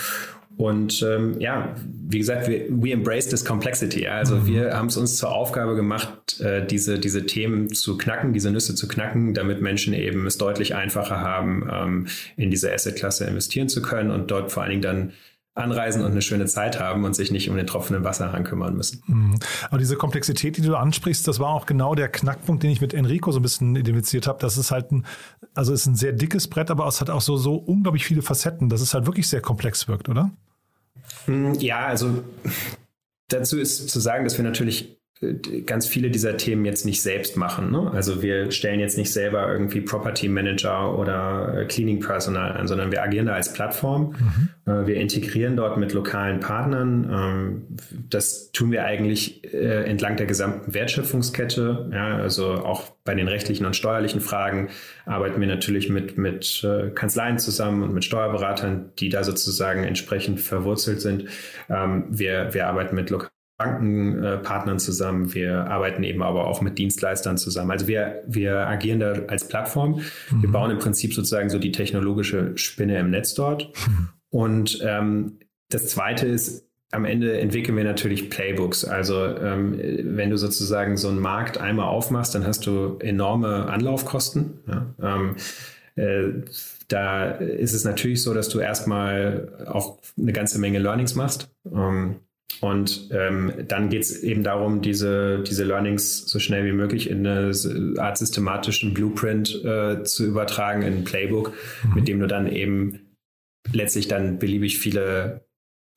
Und 0.58 1.02
ähm, 1.02 1.38
ja, 1.38 1.76
wie 1.86 2.18
gesagt, 2.18 2.48
wir, 2.48 2.66
we 2.68 2.90
embrace 2.90 3.28
this 3.28 3.44
complexity. 3.44 4.02
Ja? 4.02 4.16
Also 4.16 4.36
mhm. 4.36 4.46
wir 4.48 4.76
haben 4.76 4.88
es 4.88 4.96
uns 4.96 5.16
zur 5.16 5.30
Aufgabe 5.30 5.76
gemacht, 5.76 6.40
äh, 6.40 6.66
diese, 6.66 6.98
diese 6.98 7.26
Themen 7.26 7.72
zu 7.72 7.96
knacken, 7.96 8.32
diese 8.32 8.50
Nüsse 8.50 8.74
zu 8.74 8.88
knacken, 8.88 9.34
damit 9.34 9.62
Menschen 9.62 9.94
eben 9.94 10.26
es 10.26 10.36
deutlich 10.36 10.74
einfacher 10.74 11.20
haben, 11.20 11.68
ähm, 11.72 12.06
in 12.36 12.50
diese 12.50 12.72
Assetklasse 12.72 13.24
investieren 13.26 13.68
zu 13.68 13.80
können 13.82 14.10
und 14.10 14.32
dort 14.32 14.50
vor 14.50 14.64
allen 14.64 14.70
Dingen 14.70 14.82
dann 14.82 15.12
anreisen 15.54 16.04
und 16.04 16.10
eine 16.10 16.22
schöne 16.22 16.46
Zeit 16.46 16.80
haben 16.80 17.04
und 17.04 17.14
sich 17.14 17.30
nicht 17.30 17.48
um 17.48 17.56
den 17.56 17.66
tropfenden 17.66 18.04
Wasserhahn 18.04 18.42
kümmern 18.42 18.76
müssen. 18.76 19.02
Mhm. 19.06 19.38
Aber 19.68 19.78
diese 19.78 19.94
Komplexität, 19.94 20.56
die 20.56 20.62
du 20.62 20.74
ansprichst, 20.74 21.26
das 21.28 21.38
war 21.38 21.50
auch 21.50 21.66
genau 21.66 21.94
der 21.94 22.08
Knackpunkt, 22.08 22.64
den 22.64 22.70
ich 22.70 22.80
mit 22.80 22.94
Enrico 22.94 23.30
so 23.30 23.38
ein 23.38 23.42
bisschen 23.42 23.76
identifiziert 23.76 24.26
habe. 24.26 24.38
Das 24.40 24.56
ist 24.56 24.72
halt 24.72 24.90
ein, 24.90 25.06
also 25.54 25.72
ist 25.72 25.86
ein 25.86 25.94
sehr 25.94 26.12
dickes 26.12 26.48
Brett, 26.48 26.70
aber 26.70 26.86
es 26.88 27.00
hat 27.00 27.10
auch 27.10 27.20
so, 27.20 27.36
so 27.36 27.54
unglaublich 27.54 28.04
viele 28.04 28.22
Facetten, 28.22 28.68
dass 28.68 28.80
es 28.80 28.92
halt 28.92 29.06
wirklich 29.06 29.28
sehr 29.28 29.40
komplex 29.40 29.86
wirkt, 29.86 30.08
oder? 30.08 30.32
Hm, 31.26 31.54
ja, 31.54 31.86
also 31.86 32.24
dazu 33.28 33.58
ist 33.58 33.88
zu 33.88 34.00
sagen, 34.00 34.24
dass 34.24 34.36
wir 34.36 34.44
natürlich 34.44 34.97
ganz 35.66 35.88
viele 35.88 36.10
dieser 36.10 36.36
Themen 36.36 36.64
jetzt 36.64 36.86
nicht 36.86 37.02
selbst 37.02 37.36
machen. 37.36 37.72
Ne? 37.72 37.90
Also 37.92 38.22
wir 38.22 38.52
stellen 38.52 38.78
jetzt 38.78 38.96
nicht 38.96 39.12
selber 39.12 39.50
irgendwie 39.50 39.80
Property 39.80 40.28
Manager 40.28 40.96
oder 40.96 41.58
äh, 41.58 41.64
Cleaning 41.64 41.98
Personal 41.98 42.52
an, 42.52 42.68
sondern 42.68 42.92
wir 42.92 43.02
agieren 43.02 43.26
da 43.26 43.34
als 43.34 43.52
Plattform. 43.52 44.14
Mhm. 44.64 44.72
Äh, 44.72 44.86
wir 44.86 44.96
integrieren 44.96 45.56
dort 45.56 45.76
mit 45.76 45.92
lokalen 45.92 46.38
Partnern. 46.38 47.10
Ähm, 47.12 47.62
das 48.08 48.52
tun 48.52 48.70
wir 48.70 48.84
eigentlich 48.84 49.42
äh, 49.52 49.84
entlang 49.84 50.16
der 50.16 50.26
gesamten 50.26 50.72
Wertschöpfungskette. 50.72 51.90
Ja, 51.92 52.16
also 52.18 52.52
auch 52.52 52.84
bei 53.04 53.14
den 53.14 53.26
rechtlichen 53.26 53.66
und 53.66 53.74
steuerlichen 53.74 54.20
Fragen 54.20 54.68
arbeiten 55.04 55.40
wir 55.40 55.48
natürlich 55.48 55.88
mit, 55.88 56.18
mit 56.18 56.66
Kanzleien 56.94 57.38
zusammen 57.38 57.82
und 57.82 57.94
mit 57.94 58.04
Steuerberatern, 58.04 58.90
die 58.98 59.08
da 59.08 59.24
sozusagen 59.24 59.84
entsprechend 59.84 60.40
verwurzelt 60.40 61.00
sind. 61.00 61.24
Ähm, 61.70 62.04
wir, 62.10 62.52
wir 62.52 62.66
arbeiten 62.66 62.94
mit 62.94 63.08
lokalen 63.08 63.32
Bankenpartnern 63.58 64.78
zusammen. 64.78 65.34
Wir 65.34 65.66
arbeiten 65.66 66.04
eben 66.04 66.22
aber 66.22 66.46
auch 66.46 66.60
mit 66.60 66.78
Dienstleistern 66.78 67.36
zusammen. 67.36 67.72
Also 67.72 67.88
wir, 67.88 68.22
wir 68.26 68.68
agieren 68.68 69.00
da 69.00 69.12
als 69.26 69.48
Plattform. 69.48 70.00
Mhm. 70.30 70.42
Wir 70.42 70.52
bauen 70.52 70.70
im 70.70 70.78
Prinzip 70.78 71.12
sozusagen 71.12 71.50
so 71.50 71.58
die 71.58 71.72
technologische 71.72 72.56
Spinne 72.56 72.98
im 72.98 73.10
Netz 73.10 73.34
dort. 73.34 73.72
Mhm. 73.86 74.08
Und 74.30 74.78
ähm, 74.82 75.38
das 75.70 75.88
Zweite 75.88 76.26
ist, 76.26 76.66
am 76.92 77.04
Ende 77.04 77.38
entwickeln 77.38 77.76
wir 77.76 77.84
natürlich 77.84 78.30
Playbooks. 78.30 78.84
Also 78.84 79.26
ähm, 79.26 79.78
wenn 80.04 80.30
du 80.30 80.38
sozusagen 80.38 80.96
so 80.96 81.08
einen 81.08 81.20
Markt 81.20 81.58
einmal 81.58 81.88
aufmachst, 81.88 82.34
dann 82.34 82.46
hast 82.46 82.64
du 82.64 82.96
enorme 83.00 83.66
Anlaufkosten. 83.66 84.60
Ja? 84.66 84.86
Ähm, 85.02 85.36
äh, 85.96 86.44
da 86.86 87.32
ist 87.32 87.74
es 87.74 87.84
natürlich 87.84 88.22
so, 88.22 88.32
dass 88.32 88.48
du 88.48 88.60
erstmal 88.60 89.66
auch 89.66 89.98
eine 90.16 90.32
ganze 90.32 90.58
Menge 90.58 90.78
Learnings 90.78 91.14
machst. 91.14 91.50
Ähm, 91.70 92.20
und 92.60 93.08
ähm, 93.12 93.52
dann 93.68 93.88
geht 93.88 94.02
es 94.02 94.22
eben 94.22 94.42
darum, 94.42 94.80
diese, 94.80 95.42
diese 95.46 95.64
Learnings 95.64 96.26
so 96.26 96.38
schnell 96.38 96.64
wie 96.64 96.72
möglich 96.72 97.08
in 97.08 97.26
eine 97.26 97.52
Art 97.98 98.18
systematischen 98.18 98.94
Blueprint 98.94 99.64
äh, 99.64 100.02
zu 100.02 100.26
übertragen, 100.26 100.82
in 100.82 100.98
ein 100.98 101.04
Playbook, 101.04 101.52
mhm. 101.84 101.94
mit 101.94 102.08
dem 102.08 102.18
du 102.18 102.26
dann 102.26 102.46
eben 102.46 103.16
letztlich 103.72 104.08
dann 104.08 104.38
beliebig 104.38 104.78
viele 104.78 105.46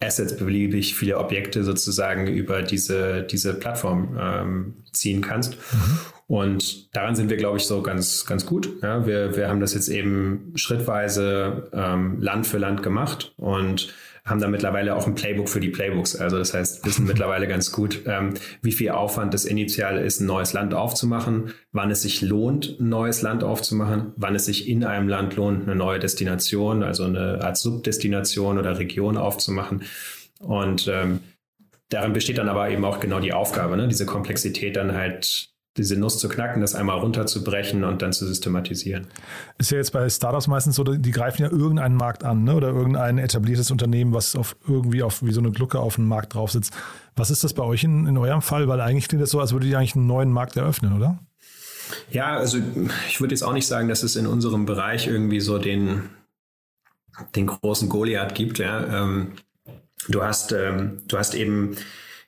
Assets, 0.03 0.38
beliebig 0.38 0.96
viele 0.96 1.17
Objekte 1.17 1.63
sozusagen 1.63 2.27
über 2.27 2.62
diese, 2.62 3.24
diese 3.24 3.53
Plattform 3.53 4.17
ähm, 4.20 4.74
ziehen 4.93 5.22
kannst. 5.22 5.58
Mhm. 5.74 6.00
Und 6.27 6.96
daran 6.96 7.15
sind 7.15 7.29
wir, 7.29 7.38
glaube 7.38 7.58
ich, 7.58 7.65
so 7.65 7.81
ganz, 7.81 8.25
ganz 8.25 8.46
gut. 8.46 8.70
Ja, 8.81 9.05
wir, 9.05 9.36
wir 9.36 9.50
haben 9.50 9.60
das 9.60 9.74
jetzt 9.74 9.89
eben 9.89 10.53
schrittweise 10.55 11.70
ähm, 11.74 12.22
Land 12.22 12.48
für 12.48 12.58
Land 12.58 12.84
gemacht 12.84 13.34
und 13.38 13.93
haben 14.24 14.40
da 14.40 14.48
mittlerweile 14.48 14.96
auch 14.96 15.08
ein 15.08 15.16
Playbook 15.16 15.50
für 15.50 15.60
die 15.60 15.70
Playbooks. 15.70 16.16
Also 16.16 16.38
das 16.38 16.54
heißt, 16.54 16.86
wissen 16.86 17.08
mittlerweile 17.08 17.48
ganz 17.48 17.72
gut, 17.72 18.04
ähm, 18.06 18.36
wie 18.62 18.72
viel 18.72 18.92
Aufwand 18.92 19.34
das 19.34 19.46
initial 19.46 19.98
ist, 19.98 20.20
ein 20.20 20.28
neues 20.28 20.54
Land 20.54 20.74
aufzumachen, 20.74 21.54
wann 21.72 21.90
es 21.90 22.04
sich 22.04 22.22
lohnt, 22.22 22.80
ein 22.80 22.90
neues 22.90 23.24
Land 23.24 23.44
aufzumachen, 23.44 24.13
wann 24.16 24.36
es 24.36 24.46
sich 24.46 24.68
in 24.70 24.84
einem 24.84 25.08
Land 25.08 25.36
lohnt, 25.36 25.63
eine 25.63 25.75
neue 25.75 26.00
Destination, 26.00 26.84
also 26.84 27.06
eine 27.06 27.42
Art 27.44 27.58
Subdestination 27.58 28.60
oder 28.60 28.78
Region 28.78 29.18
aufzumachen. 29.18 29.84
Und 30.40 30.88
ähm, 30.88 31.22
darin 31.90 32.13
besteht 32.13 32.38
dann 32.38 32.50
aber 32.50 32.70
eben 32.70 32.86
auch 32.86 33.00
genau 33.00 33.20
die 33.20 33.34
Aufgabe, 33.34 33.75
ne? 33.75 33.88
diese 33.88 34.06
Komplexität 34.06 34.75
dann 34.75 34.94
halt 34.94 35.50
diese 35.78 35.98
Nuss 35.98 36.18
zu 36.20 36.28
knacken, 36.28 36.62
das 36.62 36.75
einmal 36.75 37.00
runterzubrechen 37.00 37.86
und 37.86 38.01
dann 38.01 38.12
zu 38.12 38.25
systematisieren. 38.28 39.08
Ist 39.58 39.72
ja 39.72 39.78
jetzt 39.78 39.94
bei 39.94 40.10
Startups 40.10 40.48
meistens 40.48 40.75
so, 40.75 40.84
die 40.84 41.12
greifen 41.12 41.44
ja 41.44 41.50
irgendeinen 41.50 41.96
Markt 41.96 42.25
an 42.25 42.44
ne? 42.44 42.56
oder 42.56 42.70
irgendein 42.70 43.18
etabliertes 43.18 43.72
Unternehmen, 43.72 44.13
was 44.13 44.36
auf 44.36 44.58
irgendwie 44.68 45.01
auf 45.01 45.24
wie 45.24 45.32
so 45.32 45.40
eine 45.40 45.51
Glucke 45.51 45.80
auf 45.80 45.96
dem 45.96 46.08
Markt 46.08 46.34
drauf 46.34 46.51
sitzt. 46.51 46.74
Was 47.16 47.32
ist 47.32 47.44
das 47.44 47.54
bei 47.54 47.63
euch 47.63 47.86
in, 47.86 48.06
in 48.06 48.18
eurem 48.18 48.42
Fall? 48.42 48.68
Weil 48.68 48.82
eigentlich 48.82 49.08
klingt 49.08 49.24
das 49.24 49.30
so, 49.30 49.40
als 49.40 49.54
würdet 49.54 49.70
ihr 49.70 49.78
eigentlich 49.78 49.96
einen 49.96 50.08
neuen 50.08 50.32
Markt 50.32 50.58
eröffnen, 50.58 50.94
oder? 50.94 51.20
Ja, 52.10 52.36
also 52.36 52.58
ich 53.08 53.22
würde 53.22 53.34
jetzt 53.34 53.44
auch 53.44 53.54
nicht 53.54 53.68
sagen, 53.68 53.88
dass 53.88 54.04
es 54.04 54.16
in 54.16 54.28
unserem 54.28 54.66
Bereich 54.66 55.08
irgendwie 55.08 55.40
so 55.40 55.58
den, 55.58 56.10
den 57.36 57.48
großen 57.48 57.88
Goliath 57.88 58.36
gibt. 58.36 58.60
Ja. 58.60 59.04
Ähm, 59.04 59.34
du, 60.10 60.22
hast, 60.22 60.51
ähm, 60.51 61.01
du 61.08 61.18
hast 61.18 61.34
eben 61.34 61.78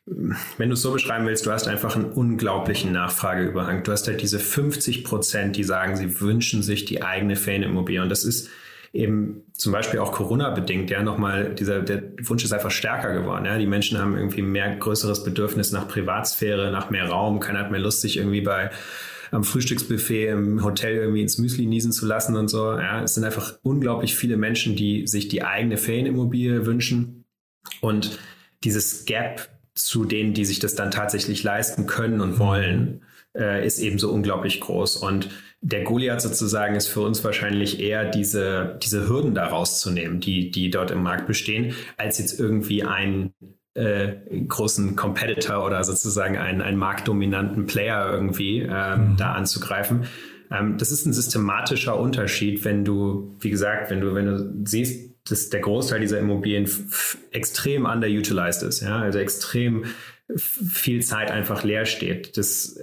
wenn 0.05 0.69
du 0.69 0.73
es 0.73 0.81
so 0.81 0.91
beschreiben 0.91 1.25
willst, 1.25 1.45
du 1.45 1.51
hast 1.51 1.67
einfach 1.67 1.95
einen 1.95 2.11
unglaublichen 2.11 2.91
Nachfrageüberhang. 2.91 3.83
Du 3.83 3.91
hast 3.91 4.07
halt 4.07 4.21
diese 4.21 4.39
50 4.39 5.03
Prozent, 5.05 5.55
die 5.55 5.63
sagen, 5.63 5.95
sie 5.95 6.19
wünschen 6.19 6.61
sich 6.61 6.83
die 6.85 7.01
eigene 7.01 7.37
Ferienimmobilie. 7.37 8.01
Und 8.01 8.09
das 8.09 8.25
ist 8.25 8.49
eben 8.91 9.43
zum 9.53 9.71
Beispiel 9.71 9.99
auch 9.99 10.11
Corona-bedingt, 10.11 10.89
ja, 10.89 11.01
nochmal, 11.01 11.55
dieser, 11.55 11.81
der 11.81 12.03
Wunsch 12.21 12.43
ist 12.43 12.51
einfach 12.51 12.69
stärker 12.69 13.13
geworden, 13.13 13.45
ja. 13.45 13.57
Die 13.57 13.65
Menschen 13.65 13.97
haben 13.97 14.15
irgendwie 14.15 14.43
mehr 14.43 14.75
größeres 14.75 15.23
Bedürfnis 15.23 15.71
nach 15.71 15.87
Privatsphäre, 15.87 16.69
nach 16.71 16.89
mehr 16.89 17.07
Raum. 17.07 17.39
Keiner 17.39 17.59
hat 17.59 17.71
mehr 17.71 17.79
Lust, 17.79 18.01
sich 18.01 18.17
irgendwie 18.17 18.41
bei 18.41 18.71
am 19.31 19.43
Frühstücksbuffet 19.43 20.27
im 20.27 20.63
Hotel 20.63 20.97
irgendwie 20.97 21.23
ins 21.23 21.39
Müsli 21.39 21.65
niesen 21.65 21.91
zu 21.91 22.05
lassen 22.05 22.35
und 22.35 22.49
so. 22.49 22.73
Ja, 22.73 23.01
es 23.01 23.15
sind 23.15 23.23
einfach 23.23 23.57
unglaublich 23.63 24.15
viele 24.15 24.37
Menschen, 24.37 24.75
die 24.75 25.07
sich 25.07 25.27
die 25.27 25.43
eigene 25.43 25.77
Ferienimmobilie 25.77 26.67
wünschen. 26.67 27.25
Und 27.81 28.19
dieses 28.63 29.05
Gap 29.05 29.49
zu 29.75 30.05
denen, 30.05 30.33
die 30.33 30.45
sich 30.45 30.59
das 30.59 30.75
dann 30.75 30.91
tatsächlich 30.91 31.43
leisten 31.43 31.87
können 31.87 32.21
und 32.21 32.39
wollen, 32.39 33.01
äh, 33.35 33.65
ist 33.65 33.79
eben 33.79 33.97
so 33.97 34.11
unglaublich 34.11 34.59
groß. 34.59 34.97
Und 34.97 35.29
der 35.61 35.83
Goliath 35.83 36.21
sozusagen 36.21 36.75
ist 36.75 36.87
für 36.87 37.01
uns 37.01 37.23
wahrscheinlich 37.23 37.79
eher 37.79 38.05
diese, 38.05 38.77
diese 38.83 39.07
Hürden 39.07 39.33
da 39.33 39.47
rauszunehmen, 39.47 40.19
die, 40.19 40.51
die 40.51 40.69
dort 40.69 40.91
im 40.91 41.01
Markt 41.01 41.25
bestehen, 41.25 41.73
als 41.97 42.19
jetzt 42.19 42.39
irgendwie 42.39 42.83
einen 42.83 43.33
äh, 43.73 44.13
großen 44.47 44.95
Competitor 44.95 45.65
oder 45.65 45.83
sozusagen 45.83 46.37
einen, 46.37 46.61
einen 46.61 46.77
marktdominanten 46.77 47.65
Player 47.65 48.11
irgendwie 48.11 48.59
ähm, 48.59 49.11
mhm. 49.11 49.17
da 49.17 49.33
anzugreifen. 49.33 50.05
Ähm, 50.51 50.77
das 50.77 50.91
ist 50.91 51.05
ein 51.05 51.13
systematischer 51.13 51.97
Unterschied, 51.99 52.63
wenn 52.65 52.85
du, 52.85 53.35
wie 53.39 53.49
gesagt, 53.49 53.89
wenn 53.89 54.01
du, 54.01 54.13
wenn 54.13 54.25
du 54.25 54.65
siehst, 54.65 55.12
dass 55.27 55.49
der 55.49 55.61
Großteil 55.61 56.01
dieser 56.01 56.19
Immobilien 56.19 56.69
extrem 57.31 57.85
underutilized 57.85 58.63
ist, 58.63 58.81
ja, 58.81 58.99
also 58.99 59.19
extrem 59.19 59.85
viel 60.37 61.01
Zeit 61.01 61.31
einfach 61.31 61.63
leer 61.63 61.85
steht. 61.85 62.37
Das, 62.37 62.79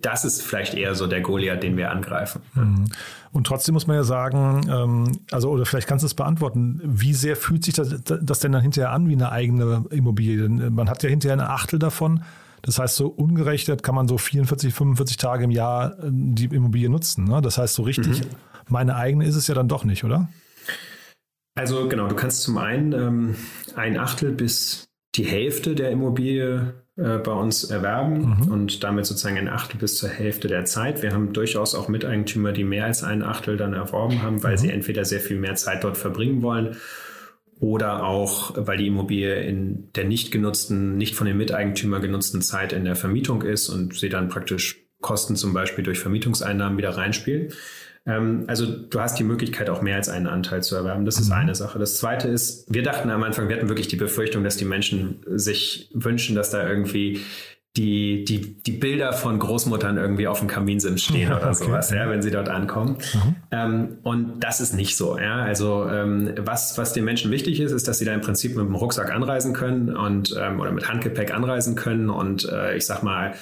das 0.00 0.24
ist 0.24 0.42
vielleicht 0.42 0.74
eher 0.74 0.94
so 0.94 1.06
der 1.06 1.20
Goliath, 1.20 1.62
den 1.62 1.76
wir 1.76 1.90
angreifen. 1.90 2.42
Mhm. 2.54 2.84
Und 3.32 3.46
trotzdem 3.46 3.72
muss 3.72 3.86
man 3.86 3.96
ja 3.96 4.04
sagen, 4.04 4.66
ähm, 4.70 5.18
also 5.30 5.50
oder 5.50 5.64
vielleicht 5.64 5.88
kannst 5.88 6.02
du 6.02 6.06
es 6.06 6.14
beantworten, 6.14 6.80
wie 6.84 7.14
sehr 7.14 7.34
fühlt 7.34 7.64
sich 7.64 7.74
das, 7.74 7.94
das 8.04 8.40
denn 8.40 8.52
dann 8.52 8.62
hinterher 8.62 8.92
an 8.92 9.08
wie 9.08 9.14
eine 9.14 9.32
eigene 9.32 9.86
Immobilie? 9.90 10.48
Man 10.48 10.88
hat 10.88 11.02
ja 11.02 11.08
hinterher 11.08 11.32
eine 11.32 11.50
Achtel 11.50 11.78
davon. 11.78 12.22
Das 12.60 12.78
heißt, 12.78 12.94
so 12.94 13.08
ungerechnet 13.08 13.82
kann 13.82 13.94
man 13.94 14.06
so 14.06 14.18
44, 14.18 14.72
45 14.72 15.16
Tage 15.16 15.44
im 15.44 15.50
Jahr 15.50 15.98
äh, 15.98 16.10
die 16.10 16.44
Immobilie 16.44 16.88
nutzen. 16.88 17.24
Ne? 17.24 17.40
Das 17.42 17.58
heißt, 17.58 17.74
so 17.74 17.82
richtig 17.82 18.20
mhm. 18.20 18.28
meine 18.68 18.96
eigene 18.96 19.26
ist 19.26 19.34
es 19.34 19.46
ja 19.46 19.54
dann 19.54 19.68
doch 19.68 19.84
nicht, 19.84 20.04
oder? 20.04 20.28
Also 21.54 21.88
genau, 21.88 22.08
du 22.08 22.14
kannst 22.14 22.42
zum 22.42 22.58
einen 22.58 22.92
ähm, 22.92 23.36
ein 23.76 23.98
Achtel 23.98 24.32
bis 24.32 24.88
die 25.14 25.24
Hälfte 25.24 25.74
der 25.74 25.90
Immobilie 25.90 26.74
äh, 26.96 27.18
bei 27.18 27.32
uns 27.32 27.64
erwerben 27.64 28.36
mhm. 28.38 28.52
und 28.52 28.82
damit 28.82 29.04
sozusagen 29.04 29.36
ein 29.36 29.48
Achtel 29.48 29.78
bis 29.78 29.98
zur 29.98 30.08
Hälfte 30.08 30.48
der 30.48 30.64
Zeit. 30.64 31.02
Wir 31.02 31.12
haben 31.12 31.32
durchaus 31.32 31.74
auch 31.74 31.88
Miteigentümer, 31.88 32.52
die 32.52 32.64
mehr 32.64 32.86
als 32.86 33.02
ein 33.02 33.22
Achtel 33.22 33.56
dann 33.56 33.74
erworben 33.74 34.22
haben, 34.22 34.42
weil 34.42 34.52
mhm. 34.52 34.58
sie 34.58 34.70
entweder 34.70 35.04
sehr 35.04 35.20
viel 35.20 35.38
mehr 35.38 35.54
Zeit 35.54 35.84
dort 35.84 35.98
verbringen 35.98 36.42
wollen 36.42 36.76
oder 37.60 38.04
auch, 38.04 38.54
weil 38.56 38.76
die 38.76 38.88
Immobilie 38.88 39.40
in 39.42 39.92
der 39.94 40.04
nicht 40.04 40.32
genutzten, 40.32 40.96
nicht 40.96 41.14
von 41.14 41.26
den 41.26 41.36
Miteigentümer 41.36 42.00
genutzten 42.00 42.42
Zeit 42.42 42.72
in 42.72 42.84
der 42.84 42.96
Vermietung 42.96 43.42
ist 43.42 43.68
und 43.68 43.94
sie 43.94 44.08
dann 44.08 44.28
praktisch 44.28 44.82
Kosten 45.00 45.36
zum 45.36 45.52
Beispiel 45.52 45.84
durch 45.84 45.98
Vermietungseinnahmen 45.98 46.76
wieder 46.78 46.96
reinspielen. 46.96 47.52
Ähm, 48.04 48.44
also 48.48 48.66
du 48.66 49.00
hast 49.00 49.18
die 49.18 49.24
Möglichkeit, 49.24 49.70
auch 49.70 49.82
mehr 49.82 49.96
als 49.96 50.08
einen 50.08 50.26
Anteil 50.26 50.62
zu 50.62 50.74
erwerben. 50.74 51.04
Das 51.04 51.18
ist 51.18 51.28
mhm. 51.28 51.34
eine 51.34 51.54
Sache. 51.54 51.78
Das 51.78 51.98
zweite 51.98 52.28
ist, 52.28 52.72
wir 52.72 52.82
dachten 52.82 53.10
am 53.10 53.22
Anfang, 53.22 53.48
wir 53.48 53.56
hatten 53.56 53.68
wirklich 53.68 53.88
die 53.88 53.96
Befürchtung, 53.96 54.44
dass 54.44 54.56
die 54.56 54.64
Menschen 54.64 55.20
sich 55.26 55.90
wünschen, 55.94 56.34
dass 56.34 56.50
da 56.50 56.68
irgendwie 56.68 57.20
die, 57.76 58.24
die, 58.26 58.62
die 58.62 58.72
Bilder 58.72 59.14
von 59.14 59.38
Großmuttern 59.38 59.96
irgendwie 59.96 60.26
auf 60.26 60.40
dem 60.40 60.48
Kaminsims 60.48 61.04
stehen 61.04 61.32
oder 61.32 61.46
okay. 61.46 61.64
sowas, 61.64 61.90
ja, 61.90 62.08
wenn 62.10 62.20
sie 62.20 62.30
dort 62.30 62.50
ankommen. 62.50 62.98
Mhm. 63.14 63.36
Ähm, 63.50 63.98
und 64.02 64.40
das 64.40 64.60
ist 64.60 64.74
nicht 64.74 64.94
so. 64.94 65.18
Ja? 65.18 65.36
Also 65.36 65.88
ähm, 65.88 66.34
was, 66.38 66.76
was 66.76 66.92
den 66.92 67.04
Menschen 67.04 67.30
wichtig 67.30 67.60
ist, 67.60 67.72
ist, 67.72 67.88
dass 67.88 67.98
sie 67.98 68.04
da 68.04 68.12
im 68.12 68.20
Prinzip 68.20 68.56
mit 68.56 68.66
dem 68.66 68.74
Rucksack 68.74 69.10
anreisen 69.10 69.54
können 69.54 69.96
und 69.96 70.36
ähm, 70.38 70.60
oder 70.60 70.70
mit 70.72 70.86
Handgepäck 70.86 71.32
anreisen 71.32 71.74
können 71.74 72.10
und 72.10 72.46
äh, 72.46 72.76
ich 72.76 72.84
sag 72.84 73.02
mal, 73.02 73.32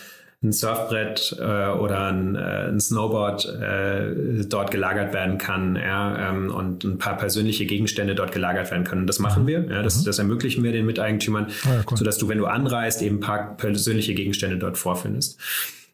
ein 0.43 0.53
Surfbrett 0.53 1.37
äh, 1.39 1.69
oder 1.69 2.07
ein, 2.07 2.35
äh, 2.35 2.69
ein 2.69 2.81
Snowboard 2.81 3.45
äh, 3.61 4.45
dort 4.47 4.71
gelagert 4.71 5.13
werden 5.13 5.37
kann 5.37 5.77
ja, 5.77 6.31
ähm, 6.31 6.51
und 6.51 6.83
ein 6.83 6.97
paar 6.97 7.19
persönliche 7.19 7.67
Gegenstände 7.67 8.15
dort 8.15 8.33
gelagert 8.33 8.71
werden 8.71 8.85
können. 8.85 9.03
Und 9.03 9.07
das 9.07 9.19
machen 9.19 9.47
wir. 9.47 9.67
Ja, 9.69 9.83
das, 9.83 10.01
mhm. 10.01 10.05
das 10.07 10.19
ermöglichen 10.19 10.65
wir 10.65 10.73
den 10.73 10.87
Miteigentümern, 10.87 11.49
ah, 11.65 11.75
ja, 11.75 11.85
cool. 11.91 11.99
sodass 11.99 12.17
du, 12.17 12.29
wenn 12.29 12.39
du 12.39 12.47
anreist, 12.47 13.03
eben 13.03 13.17
ein 13.17 13.21
paar 13.21 13.57
persönliche 13.59 14.15
Gegenstände 14.15 14.57
dort 14.57 14.79
vorfindest. 14.79 15.39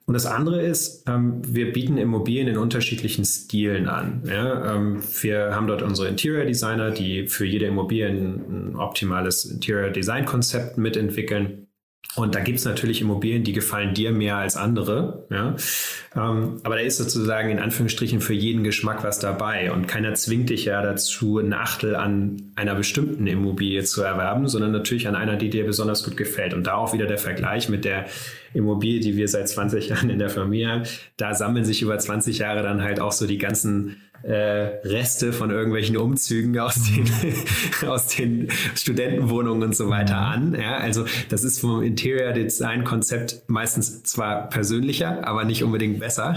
Und 0.06 0.14
das 0.14 0.26
andere 0.26 0.62
ist, 0.62 1.02
ähm, 1.08 1.42
wir 1.44 1.72
bieten 1.72 1.98
Immobilien 1.98 2.46
in 2.46 2.56
unterschiedlichen 2.56 3.24
Stilen 3.24 3.88
an. 3.88 4.22
Ja? 4.24 4.76
Ähm, 4.76 5.02
wir 5.22 5.56
haben 5.56 5.66
dort 5.66 5.82
unsere 5.82 6.06
Interior 6.06 6.44
Designer, 6.44 6.92
die 6.92 7.26
für 7.26 7.44
jede 7.44 7.66
Immobilie 7.66 8.06
ein, 8.06 8.70
ein 8.70 8.76
optimales 8.76 9.44
Interior 9.44 9.90
Design 9.90 10.24
Konzept 10.24 10.78
mitentwickeln. 10.78 11.65
Und 12.16 12.34
da 12.34 12.40
gibt 12.40 12.58
es 12.58 12.64
natürlich 12.64 13.02
Immobilien, 13.02 13.44
die 13.44 13.52
gefallen 13.52 13.92
dir 13.92 14.10
mehr 14.10 14.36
als 14.36 14.56
andere. 14.56 15.26
Ja? 15.30 15.54
Ähm, 16.14 16.60
aber 16.62 16.76
da 16.76 16.80
ist 16.80 16.96
sozusagen 16.96 17.50
in 17.50 17.58
Anführungsstrichen 17.58 18.22
für 18.22 18.32
jeden 18.32 18.64
Geschmack 18.64 19.04
was 19.04 19.18
dabei. 19.18 19.70
Und 19.70 19.86
keiner 19.86 20.14
zwingt 20.14 20.48
dich 20.48 20.64
ja 20.64 20.80
dazu, 20.80 21.38
ein 21.38 21.52
Achtel 21.52 21.94
an 21.94 22.52
einer 22.56 22.74
bestimmten 22.74 23.26
Immobilie 23.26 23.84
zu 23.84 24.02
erwerben, 24.02 24.48
sondern 24.48 24.72
natürlich 24.72 25.06
an 25.06 25.14
einer, 25.14 25.36
die 25.36 25.50
dir 25.50 25.66
besonders 25.66 26.04
gut 26.04 26.16
gefällt. 26.16 26.54
Und 26.54 26.66
da 26.66 26.76
auch 26.76 26.94
wieder 26.94 27.06
der 27.06 27.18
Vergleich 27.18 27.68
mit 27.68 27.84
der 27.84 28.06
Immobilie, 28.54 29.00
die 29.00 29.16
wir 29.16 29.28
seit 29.28 29.48
20 29.50 29.90
Jahren 29.90 30.08
in 30.08 30.18
der 30.18 30.30
Familie 30.30 30.68
haben. 30.68 30.82
Da 31.18 31.34
sammeln 31.34 31.66
sich 31.66 31.82
über 31.82 31.98
20 31.98 32.38
Jahre 32.38 32.62
dann 32.62 32.82
halt 32.82 32.98
auch 32.98 33.12
so 33.12 33.26
die 33.26 33.38
ganzen 33.38 33.96
äh, 34.22 34.32
Reste 34.32 35.32
von 35.32 35.50
irgendwelchen 35.50 35.96
Umzügen 35.96 36.58
aus 36.58 36.76
den, 36.84 37.10
aus 37.88 38.08
den 38.08 38.48
Studentenwohnungen 38.74 39.62
und 39.62 39.76
so 39.76 39.88
weiter 39.88 40.16
an. 40.18 40.56
Ja, 40.60 40.78
also 40.78 41.04
das 41.28 41.44
ist 41.44 41.60
vom 41.60 41.82
Interior 41.82 42.32
Design 42.32 42.84
Konzept 42.84 43.42
meistens 43.46 44.02
zwar 44.02 44.48
persönlicher, 44.48 45.26
aber 45.26 45.44
nicht 45.44 45.62
unbedingt 45.62 46.00
besser. 46.00 46.36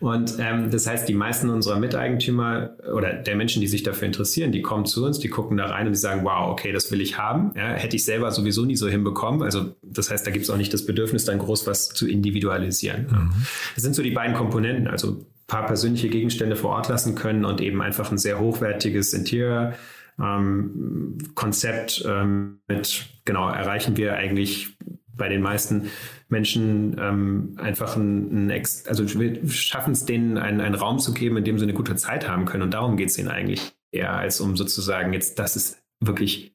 Und 0.00 0.36
ähm, 0.38 0.70
das 0.70 0.86
heißt, 0.86 1.08
die 1.08 1.14
meisten 1.14 1.50
unserer 1.50 1.78
Miteigentümer 1.78 2.70
oder 2.94 3.12
der 3.12 3.36
Menschen, 3.36 3.60
die 3.60 3.68
sich 3.68 3.82
dafür 3.82 4.06
interessieren, 4.06 4.52
die 4.52 4.62
kommen 4.62 4.86
zu 4.86 5.04
uns, 5.04 5.18
die 5.18 5.28
gucken 5.28 5.56
da 5.56 5.66
rein 5.66 5.86
und 5.86 5.92
die 5.92 5.98
sagen, 5.98 6.24
wow, 6.24 6.50
okay, 6.50 6.72
das 6.72 6.90
will 6.90 7.00
ich 7.00 7.18
haben. 7.18 7.52
Ja, 7.56 7.72
hätte 7.74 7.96
ich 7.96 8.04
selber 8.04 8.30
sowieso 8.30 8.64
nie 8.64 8.76
so 8.76 8.88
hinbekommen. 8.88 9.42
Also 9.42 9.74
das 9.82 10.10
heißt, 10.10 10.26
da 10.26 10.30
gibt 10.30 10.44
es 10.44 10.50
auch 10.50 10.56
nicht 10.56 10.72
das 10.72 10.86
Bedürfnis, 10.86 11.24
dann 11.24 11.38
groß 11.38 11.66
was 11.66 11.88
zu 11.88 12.08
individualisieren. 12.08 13.06
Mhm. 13.10 13.32
Das 13.74 13.82
sind 13.82 13.94
so 13.94 14.02
die 14.02 14.10
beiden 14.10 14.34
Komponenten. 14.34 14.86
Also 14.86 15.24
paar 15.50 15.66
persönliche 15.66 16.08
Gegenstände 16.08 16.56
vor 16.56 16.70
Ort 16.70 16.88
lassen 16.88 17.16
können 17.16 17.44
und 17.44 17.60
eben 17.60 17.82
einfach 17.82 18.10
ein 18.12 18.18
sehr 18.18 18.38
hochwertiges 18.38 19.12
Interior 19.12 19.74
ähm, 20.20 21.18
Konzept 21.34 22.04
ähm, 22.06 22.60
mit, 22.68 23.06
genau, 23.24 23.48
erreichen 23.48 23.96
wir 23.96 24.14
eigentlich 24.14 24.76
bei 25.12 25.28
den 25.28 25.42
meisten 25.42 25.90
Menschen 26.28 26.96
ähm, 26.98 27.56
einfach 27.58 27.96
ein, 27.96 28.48
ein 28.48 28.62
also 28.86 29.20
wir 29.20 29.48
schaffen 29.50 29.92
es 29.92 30.04
denen, 30.04 30.38
einen, 30.38 30.60
einen 30.60 30.76
Raum 30.76 30.98
zu 30.98 31.12
geben, 31.12 31.36
in 31.36 31.44
dem 31.44 31.58
sie 31.58 31.64
eine 31.64 31.74
gute 31.74 31.96
Zeit 31.96 32.28
haben 32.28 32.44
können. 32.44 32.62
Und 32.62 32.72
darum 32.72 32.96
geht 32.96 33.10
es 33.10 33.18
ihnen 33.18 33.28
eigentlich 33.28 33.72
eher, 33.90 34.14
als 34.14 34.40
um 34.40 34.56
sozusagen 34.56 35.12
jetzt, 35.12 35.38
dass 35.38 35.56
es 35.56 35.82
wirklich 35.98 36.54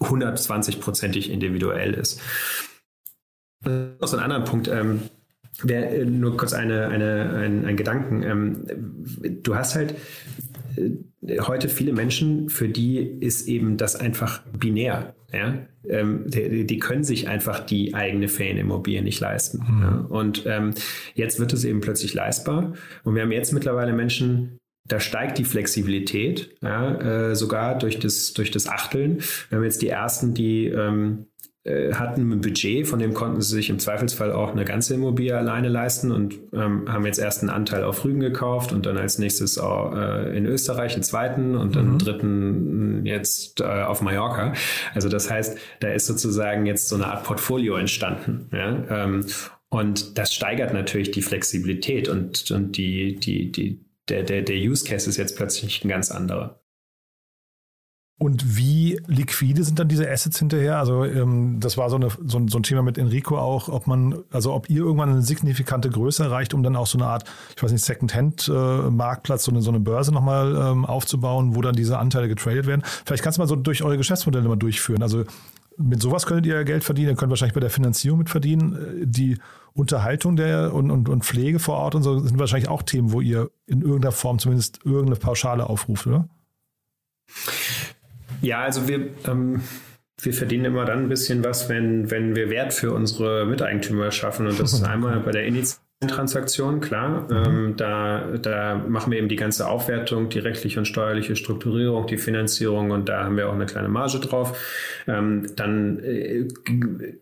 120-prozentig 0.00 1.30
individuell 1.30 1.94
ist. 1.94 2.20
Noch 3.64 4.08
so 4.08 4.16
ein 4.16 4.22
anderer 4.22 4.44
Punkt, 4.44 4.68
ähm, 4.68 5.08
Wär, 5.62 5.92
äh, 5.92 6.04
nur 6.04 6.36
kurz 6.36 6.52
eine, 6.52 6.88
eine, 6.88 7.32
ein, 7.34 7.64
ein 7.64 7.76
Gedanken. 7.76 8.22
Ähm, 8.22 8.64
du 9.42 9.54
hast 9.54 9.74
halt 9.74 9.94
äh, 10.76 11.38
heute 11.40 11.68
viele 11.68 11.92
Menschen, 11.92 12.48
für 12.48 12.68
die 12.68 12.98
ist 12.98 13.48
eben 13.48 13.76
das 13.76 13.96
einfach 13.96 14.42
binär. 14.58 15.14
Ja? 15.32 15.58
Ähm, 15.88 16.24
die, 16.26 16.66
die, 16.66 16.78
können 16.78 17.04
sich 17.04 17.28
einfach 17.28 17.60
die 17.60 17.94
eigene 17.94 18.28
Ferienimmobilie 18.28 19.02
nicht 19.02 19.20
leisten. 19.20 19.58
Mhm. 19.58 19.82
Ja? 19.82 20.06
Und 20.08 20.44
ähm, 20.46 20.74
jetzt 21.14 21.38
wird 21.38 21.52
es 21.52 21.64
eben 21.64 21.80
plötzlich 21.80 22.14
leistbar. 22.14 22.74
Und 23.04 23.14
wir 23.14 23.22
haben 23.22 23.32
jetzt 23.32 23.52
mittlerweile 23.52 23.92
Menschen, 23.92 24.58
da 24.86 25.00
steigt 25.00 25.38
die 25.38 25.44
Flexibilität, 25.44 26.56
ja, 26.60 27.30
äh, 27.30 27.36
sogar 27.36 27.78
durch 27.78 27.98
das, 27.98 28.34
durch 28.34 28.50
das 28.50 28.68
Achteln. 28.68 29.22
Wir 29.48 29.56
haben 29.56 29.64
jetzt 29.64 29.80
die 29.80 29.88
ersten, 29.88 30.34
die 30.34 30.66
ähm, 30.66 31.26
äh, 31.26 31.33
hatten 31.66 32.30
ein 32.30 32.40
Budget, 32.42 32.86
von 32.86 32.98
dem 32.98 33.14
konnten 33.14 33.40
sie 33.40 33.54
sich 33.54 33.70
im 33.70 33.78
Zweifelsfall 33.78 34.32
auch 34.32 34.52
eine 34.52 34.66
ganze 34.66 34.94
Immobilie 34.94 35.34
alleine 35.34 35.68
leisten 35.68 36.12
und 36.12 36.34
ähm, 36.52 36.92
haben 36.92 37.06
jetzt 37.06 37.18
erst 37.18 37.40
einen 37.40 37.48
Anteil 37.48 37.84
auf 37.84 38.04
Rügen 38.04 38.20
gekauft 38.20 38.72
und 38.72 38.84
dann 38.84 38.98
als 38.98 39.18
nächstes 39.18 39.56
auch, 39.56 39.96
äh, 39.96 40.36
in 40.36 40.44
Österreich 40.44 40.92
einen 40.92 41.02
zweiten 41.02 41.54
und 41.54 41.74
dann 41.74 41.84
mhm. 41.84 41.90
einen 41.90 41.98
dritten 41.98 43.06
jetzt 43.06 43.60
äh, 43.60 43.64
auf 43.64 44.02
Mallorca. 44.02 44.52
Also 44.94 45.08
das 45.08 45.30
heißt, 45.30 45.58
da 45.80 45.88
ist 45.88 46.06
sozusagen 46.06 46.66
jetzt 46.66 46.88
so 46.88 46.96
eine 46.96 47.06
Art 47.06 47.24
Portfolio 47.24 47.76
entstanden. 47.76 48.48
Ja? 48.52 49.04
Ähm, 49.04 49.24
und 49.70 50.18
das 50.18 50.34
steigert 50.34 50.72
natürlich 50.72 51.10
die 51.10 51.22
Flexibilität 51.22 52.08
und, 52.08 52.50
und 52.50 52.76
die, 52.76 53.16
die, 53.16 53.50
die, 53.50 53.84
der, 54.08 54.22
der, 54.22 54.42
der 54.42 54.56
Use 54.56 54.84
Case 54.84 55.08
ist 55.08 55.16
jetzt 55.16 55.36
plötzlich 55.36 55.84
ein 55.84 55.88
ganz 55.88 56.10
anderer. 56.10 56.60
Und 58.16 58.56
wie 58.56 59.00
liquide 59.08 59.64
sind 59.64 59.80
dann 59.80 59.88
diese 59.88 60.08
Assets 60.08 60.38
hinterher? 60.38 60.78
Also 60.78 61.04
ähm, 61.04 61.58
das 61.58 61.76
war 61.76 61.90
so, 61.90 61.96
eine, 61.96 62.10
so, 62.24 62.38
ein, 62.38 62.46
so, 62.46 62.58
ein, 62.58 62.62
Thema 62.62 62.82
mit 62.82 62.96
Enrico 62.96 63.36
auch, 63.36 63.68
ob 63.68 63.88
man, 63.88 64.22
also 64.30 64.52
ob 64.52 64.70
ihr 64.70 64.82
irgendwann 64.82 65.10
eine 65.10 65.22
signifikante 65.22 65.90
Größe 65.90 66.22
erreicht, 66.22 66.54
um 66.54 66.62
dann 66.62 66.76
auch 66.76 66.86
so 66.86 66.96
eine 66.96 67.08
Art, 67.08 67.24
ich 67.56 67.62
weiß 67.62 67.72
nicht, 67.72 67.84
Second-Hand-Marktplatz, 67.84 69.42
äh, 69.42 69.44
so, 69.46 69.50
eine, 69.50 69.62
so 69.62 69.70
eine 69.70 69.80
Börse 69.80 70.12
nochmal 70.12 70.54
ähm, 70.54 70.84
aufzubauen, 70.84 71.56
wo 71.56 71.60
dann 71.60 71.74
diese 71.74 71.98
Anteile 71.98 72.28
getradet 72.28 72.66
werden. 72.66 72.82
Vielleicht 73.04 73.24
kannst 73.24 73.38
du 73.38 73.42
mal 73.42 73.48
so 73.48 73.56
durch 73.56 73.82
eure 73.82 73.96
Geschäftsmodelle 73.96 74.48
mal 74.48 74.56
durchführen. 74.56 75.02
Also 75.02 75.24
mit 75.76 76.00
sowas 76.00 76.24
könntet 76.26 76.46
ihr 76.46 76.62
Geld 76.62 76.84
verdienen, 76.84 77.10
ihr 77.10 77.16
könnt 77.16 77.30
wahrscheinlich 77.30 77.54
bei 77.54 77.60
der 77.60 77.70
Finanzierung 77.70 78.20
mit 78.20 78.30
verdienen. 78.30 79.02
Äh, 79.02 79.06
die 79.06 79.38
Unterhaltung 79.72 80.36
der 80.36 80.72
und, 80.72 80.92
und, 80.92 81.08
und 81.08 81.24
Pflege 81.24 81.58
vor 81.58 81.78
Ort 81.78 81.96
und 81.96 82.04
so 82.04 82.20
sind 82.20 82.38
wahrscheinlich 82.38 82.68
auch 82.68 82.82
Themen, 82.82 83.10
wo 83.10 83.20
ihr 83.20 83.50
in 83.66 83.82
irgendeiner 83.82 84.12
Form 84.12 84.38
zumindest 84.38 84.78
irgendeine 84.84 85.16
Pauschale 85.16 85.68
aufruft, 85.68 86.06
oder? 86.06 86.28
Ja, 88.42 88.62
also 88.62 88.88
wir, 88.88 89.10
ähm, 89.26 89.62
wir 90.20 90.32
verdienen 90.32 90.66
immer 90.66 90.84
dann 90.84 91.00
ein 91.00 91.08
bisschen 91.08 91.44
was, 91.44 91.68
wenn, 91.68 92.10
wenn 92.10 92.34
wir 92.34 92.50
Wert 92.50 92.74
für 92.74 92.92
unsere 92.92 93.46
Miteigentümer 93.46 94.10
schaffen. 94.10 94.46
Und 94.46 94.58
das 94.58 94.72
ist 94.72 94.82
einmal 94.84 95.20
bei 95.20 95.32
der 95.32 95.44
Initiative. 95.44 95.83
Transaktion, 96.08 96.80
klar. 96.80 97.26
Mhm. 97.28 97.44
Ähm, 97.46 97.74
da, 97.76 98.22
da 98.40 98.74
machen 98.88 99.12
wir 99.12 99.18
eben 99.18 99.28
die 99.28 99.36
ganze 99.36 99.68
Aufwertung, 99.68 100.28
die 100.28 100.38
rechtliche 100.38 100.78
und 100.78 100.86
steuerliche 100.86 101.36
Strukturierung, 101.36 102.06
die 102.06 102.18
Finanzierung 102.18 102.90
und 102.90 103.08
da 103.08 103.24
haben 103.24 103.36
wir 103.36 103.48
auch 103.48 103.54
eine 103.54 103.66
kleine 103.66 103.88
Marge 103.88 104.18
drauf. 104.20 104.58
Ähm, 105.06 105.48
dann 105.56 105.98
äh, 106.00 106.48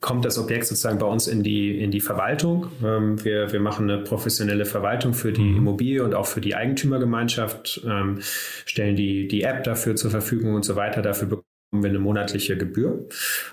kommt 0.00 0.24
das 0.24 0.38
Objekt 0.38 0.66
sozusagen 0.66 0.98
bei 0.98 1.06
uns 1.06 1.28
in 1.28 1.42
die, 1.42 1.82
in 1.82 1.90
die 1.90 2.00
Verwaltung. 2.00 2.68
Ähm, 2.84 3.24
wir, 3.24 3.52
wir 3.52 3.60
machen 3.60 3.90
eine 3.90 4.02
professionelle 4.02 4.64
Verwaltung 4.64 5.14
für 5.14 5.32
die 5.32 5.42
mhm. 5.42 5.58
Immobilie 5.58 6.02
und 6.02 6.14
auch 6.14 6.26
für 6.26 6.40
die 6.40 6.54
Eigentümergemeinschaft, 6.54 7.82
ähm, 7.86 8.18
stellen 8.64 8.96
die, 8.96 9.28
die 9.28 9.42
App 9.42 9.64
dafür 9.64 9.96
zur 9.96 10.10
Verfügung 10.10 10.54
und 10.54 10.64
so 10.64 10.76
weiter. 10.76 11.02
Dafür 11.02 11.42
wir 11.80 11.88
eine 11.88 11.98
monatliche 11.98 12.56
Gebühr. 12.56 13.06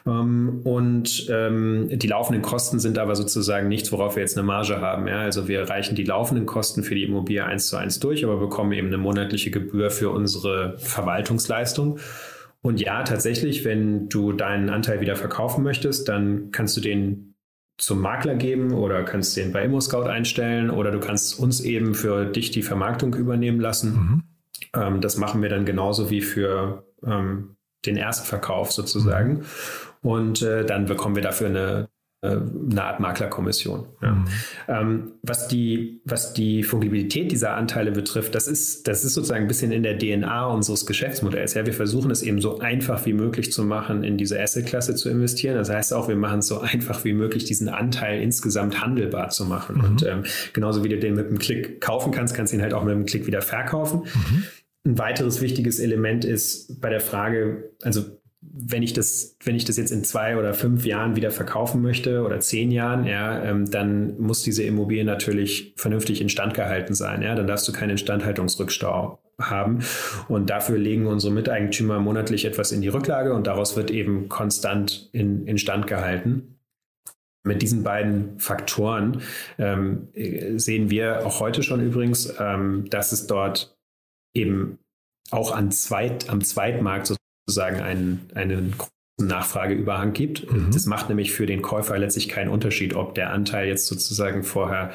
Ähm, 0.06 0.62
und 0.64 1.28
ähm, 1.30 1.88
die 1.92 2.08
laufenden 2.08 2.42
Kosten 2.42 2.80
sind 2.80 2.98
aber 2.98 3.16
sozusagen 3.16 3.70
nichts, 3.70 3.92
worauf 3.92 4.16
wir 4.16 4.22
jetzt 4.22 4.38
eine 4.38 4.46
Marge 4.46 4.82
haben. 4.82 5.08
Also 5.08 5.48
wir 5.48 5.70
reichen 5.70 5.96
die 5.96 6.04
laufenden 6.04 6.46
Kosten 6.46 6.84
für 6.84 6.96
die 6.96 7.04
Immobilie 7.04 7.46
eins 7.46 7.68
zu 7.68 7.78
eins 7.78 8.00
durch, 8.00 8.26
aber 8.26 8.38
bekommen 8.38 8.74
eben 8.74 8.88
eine 8.88 8.98
monatliche 8.98 9.52
Gebühr 9.52 9.90
für 9.90 10.10
unsere 10.10 10.78
Verwaltungsleistung. 10.80 12.00
Und 12.62 12.82
ja, 12.82 13.04
tatsächlich, 13.04 13.64
wenn 13.64 14.10
du 14.10 14.34
deinen 14.34 14.70
Anteil 14.70 15.00
wieder 15.00 15.16
verkaufen 15.16 15.64
möchtest, 15.64 16.10
dann 16.10 16.52
kannst 16.52 16.76
du 16.76 16.82
den 16.82 17.36
zum 17.78 18.02
Makler 18.02 18.36
geben 18.36 18.74
oder 18.74 19.04
kannst 19.04 19.38
den 19.38 19.54
bei 19.54 19.64
ImmoScout 19.64 20.04
einstellen 20.04 20.70
oder 20.70 20.92
du 20.92 21.00
kannst 21.00 21.40
uns 21.40 21.62
eben 21.62 21.96
für 21.96 22.26
dich 22.26 22.52
die 22.52 22.64
Vermarktung 22.64 23.14
übernehmen 23.14 23.62
lassen. 23.62 23.94
Mhm. 23.94 24.24
Ähm, 24.76 25.02
das 25.02 25.16
machen 25.16 25.42
wir 25.42 25.48
dann 25.48 25.64
genauso 25.64 26.10
wie 26.10 26.20
für 26.20 26.84
ähm, 27.06 27.56
den 27.86 27.98
Erstverkauf 27.98 28.72
sozusagen. 28.72 29.46
Und 30.02 30.42
äh, 30.42 30.66
dann 30.66 30.86
bekommen 30.86 31.16
wir 31.16 31.24
dafür 31.24 31.48
eine, 31.48 31.90
äh, 32.22 32.30
eine 32.30 32.84
Art 32.84 33.00
Maklerkommission. 33.00 33.86
Ja. 34.02 34.12
Mhm. 34.12 34.26
Ähm, 34.68 35.12
was, 35.24 35.48
die, 35.48 36.02
was 36.06 36.34
die 36.34 36.64
Fungibilität 36.64 37.32
dieser 37.32 37.56
Anteile 37.56 37.92
betrifft, 37.92 38.34
das 38.36 38.48
ist, 38.48 38.88
das 38.88 39.04
ist 39.04 39.14
sozusagen 39.14 39.44
ein 39.44 39.48
bisschen 39.48 39.72
in 39.72 39.84
der 39.84 39.98
DNA 39.98 40.48
unseres 40.48 40.86
Geschäftsmodells. 40.86 41.54
Ja, 41.54 41.66
wir 41.66 41.74
versuchen 41.74 42.12
es 42.12 42.22
eben 42.22 42.40
so 42.40 42.60
einfach 42.60 43.06
wie 43.06 43.14
möglich 43.14 43.52
zu 43.52 43.64
machen, 43.64 44.04
in 44.04 44.18
diese 44.18 44.40
Assetklasse 44.42 44.96
zu 44.96 45.10
investieren. 45.10 45.56
Das 45.56 45.70
heißt 45.70 45.94
auch, 45.94 46.08
wir 46.08 46.16
machen 46.16 46.40
es 46.40 46.48
so 46.48 46.60
einfach 46.60 47.04
wie 47.04 47.14
möglich, 47.14 47.44
diesen 47.44 47.68
Anteil 47.68 48.22
insgesamt 48.22 48.82
handelbar 48.82 49.30
zu 49.30 49.46
machen. 49.46 49.78
Mhm. 49.78 49.84
Und 49.84 50.04
ähm, 50.04 50.24
genauso 50.54 50.84
wie 50.86 50.90
du 50.90 50.98
den 50.98 51.16
mit 51.16 51.28
einem 51.28 51.40
Klick 51.40 51.82
kaufen 51.82 52.12
kannst, 52.12 52.36
kannst 52.36 52.54
du 52.54 52.58
ihn 52.58 52.62
halt 52.62 52.74
auch 52.74 52.84
mit 52.84 52.94
einem 52.94 53.06
Klick 53.06 53.28
wieder 53.28 53.42
verkaufen. 53.42 54.04
Mhm. 54.06 54.44
Ein 54.86 54.98
weiteres 54.98 55.42
wichtiges 55.42 55.80
Element 55.80 56.26
ist 56.26 56.80
bei 56.80 56.90
der 56.90 57.02
Frage, 57.02 57.72
also 57.84 58.20
wenn 58.42 58.82
ich 58.84 58.94
das, 58.94 59.36
wenn 59.44 59.56
ich 59.56 59.66
das 59.66 59.78
jetzt 59.78 59.92
in 59.92 60.04
zwei 60.04 60.38
oder 60.38 60.54
fünf 60.54 60.86
Jahren 60.86 61.16
wieder 61.16 61.32
verkaufen 61.32 61.82
möchte 61.82 62.24
oder 62.24 62.40
zehn 62.40 62.72
Jahren, 62.72 63.06
ja, 63.06 63.44
ähm, 63.44 63.70
dann 63.70 64.20
muss 64.20 64.44
diese 64.44 64.64
Immobilie 64.64 65.04
natürlich 65.04 65.74
vernünftig 65.76 66.22
instand 66.22 66.54
gehalten 66.54 66.94
sein. 66.94 67.22
Ja, 67.22 67.36
dann 67.36 67.48
darfst 67.48 67.68
du 67.68 67.74
keinen 67.74 67.92
Instandhaltungsrückstau 67.92 69.20
haben. 69.40 69.80
Und 70.28 70.50
dafür 70.50 70.78
legen 70.78 71.08
unsere 71.08 71.34
Miteigentümer 71.34 72.00
monatlich 72.00 72.46
etwas 72.46 72.72
in 72.72 72.82
die 72.82 72.88
Rücklage 72.88 73.34
und 73.34 73.48
daraus 73.48 73.76
wird 73.76 73.92
eben 73.92 74.30
konstant 74.30 75.10
in, 75.12 75.46
instand 75.46 75.88
gehalten. 75.88 76.60
Mit 77.44 77.62
diesen 77.62 77.84
beiden 77.84 78.38
Faktoren 78.40 79.22
ähm, 79.58 80.10
sehen 80.58 80.90
wir 80.90 81.26
auch 81.26 81.40
heute 81.40 81.64
schon 81.64 81.82
übrigens, 81.82 82.34
ähm, 82.40 82.86
dass 82.90 83.12
es 83.12 83.28
dort 83.28 83.79
eben 84.34 84.80
auch 85.32 85.52
an 85.52 85.72
Zweit, 85.72 86.30
am 86.30 86.42
Zweitmarkt 86.42 87.16
sozusagen 87.48 87.82
einen, 87.82 88.30
einen 88.36 88.76
großen 88.78 89.28
Nachfrageüberhang 89.28 90.14
gibt. 90.14 90.52
Mhm. 90.52 90.72
Das 90.72 90.86
macht 90.86 91.10
nämlich 91.10 91.32
für 91.32 91.46
den 91.46 91.62
Käufer 91.62 91.98
letztlich 91.98 92.30
keinen 92.30 92.50
Unterschied, 92.50 92.96
ob 92.96 93.16
der 93.16 93.32
Anteil 93.32 93.68
jetzt 93.68 93.88
sozusagen 93.88 94.44
vorher 94.44 94.92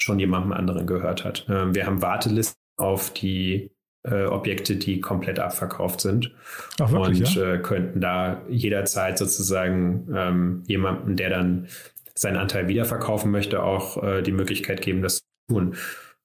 schon 0.00 0.18
jemandem 0.18 0.52
anderen 0.52 0.86
gehört 0.86 1.24
hat. 1.24 1.46
Ähm, 1.48 1.74
wir 1.74 1.86
haben 1.86 2.02
Wartelisten 2.02 2.58
auf 2.76 3.12
die 3.12 3.70
äh, 4.04 4.24
Objekte, 4.24 4.76
die 4.76 5.00
komplett 5.00 5.38
abverkauft 5.38 6.00
sind. 6.00 6.34
Ach, 6.80 6.90
wirklich, 6.90 7.20
und 7.20 7.34
ja? 7.36 7.54
äh, 7.54 7.58
könnten 7.58 8.00
da 8.00 8.42
jederzeit 8.48 9.18
sozusagen 9.18 10.08
ähm, 10.14 10.64
jemanden, 10.66 11.16
der 11.16 11.30
dann 11.30 11.68
seinen 12.14 12.36
Anteil 12.36 12.68
wiederverkaufen 12.68 13.30
möchte, 13.30 13.62
auch 13.62 14.02
äh, 14.02 14.22
die 14.22 14.32
Möglichkeit 14.32 14.82
geben, 14.82 15.02
das 15.02 15.18
zu 15.18 15.24
tun. 15.48 15.76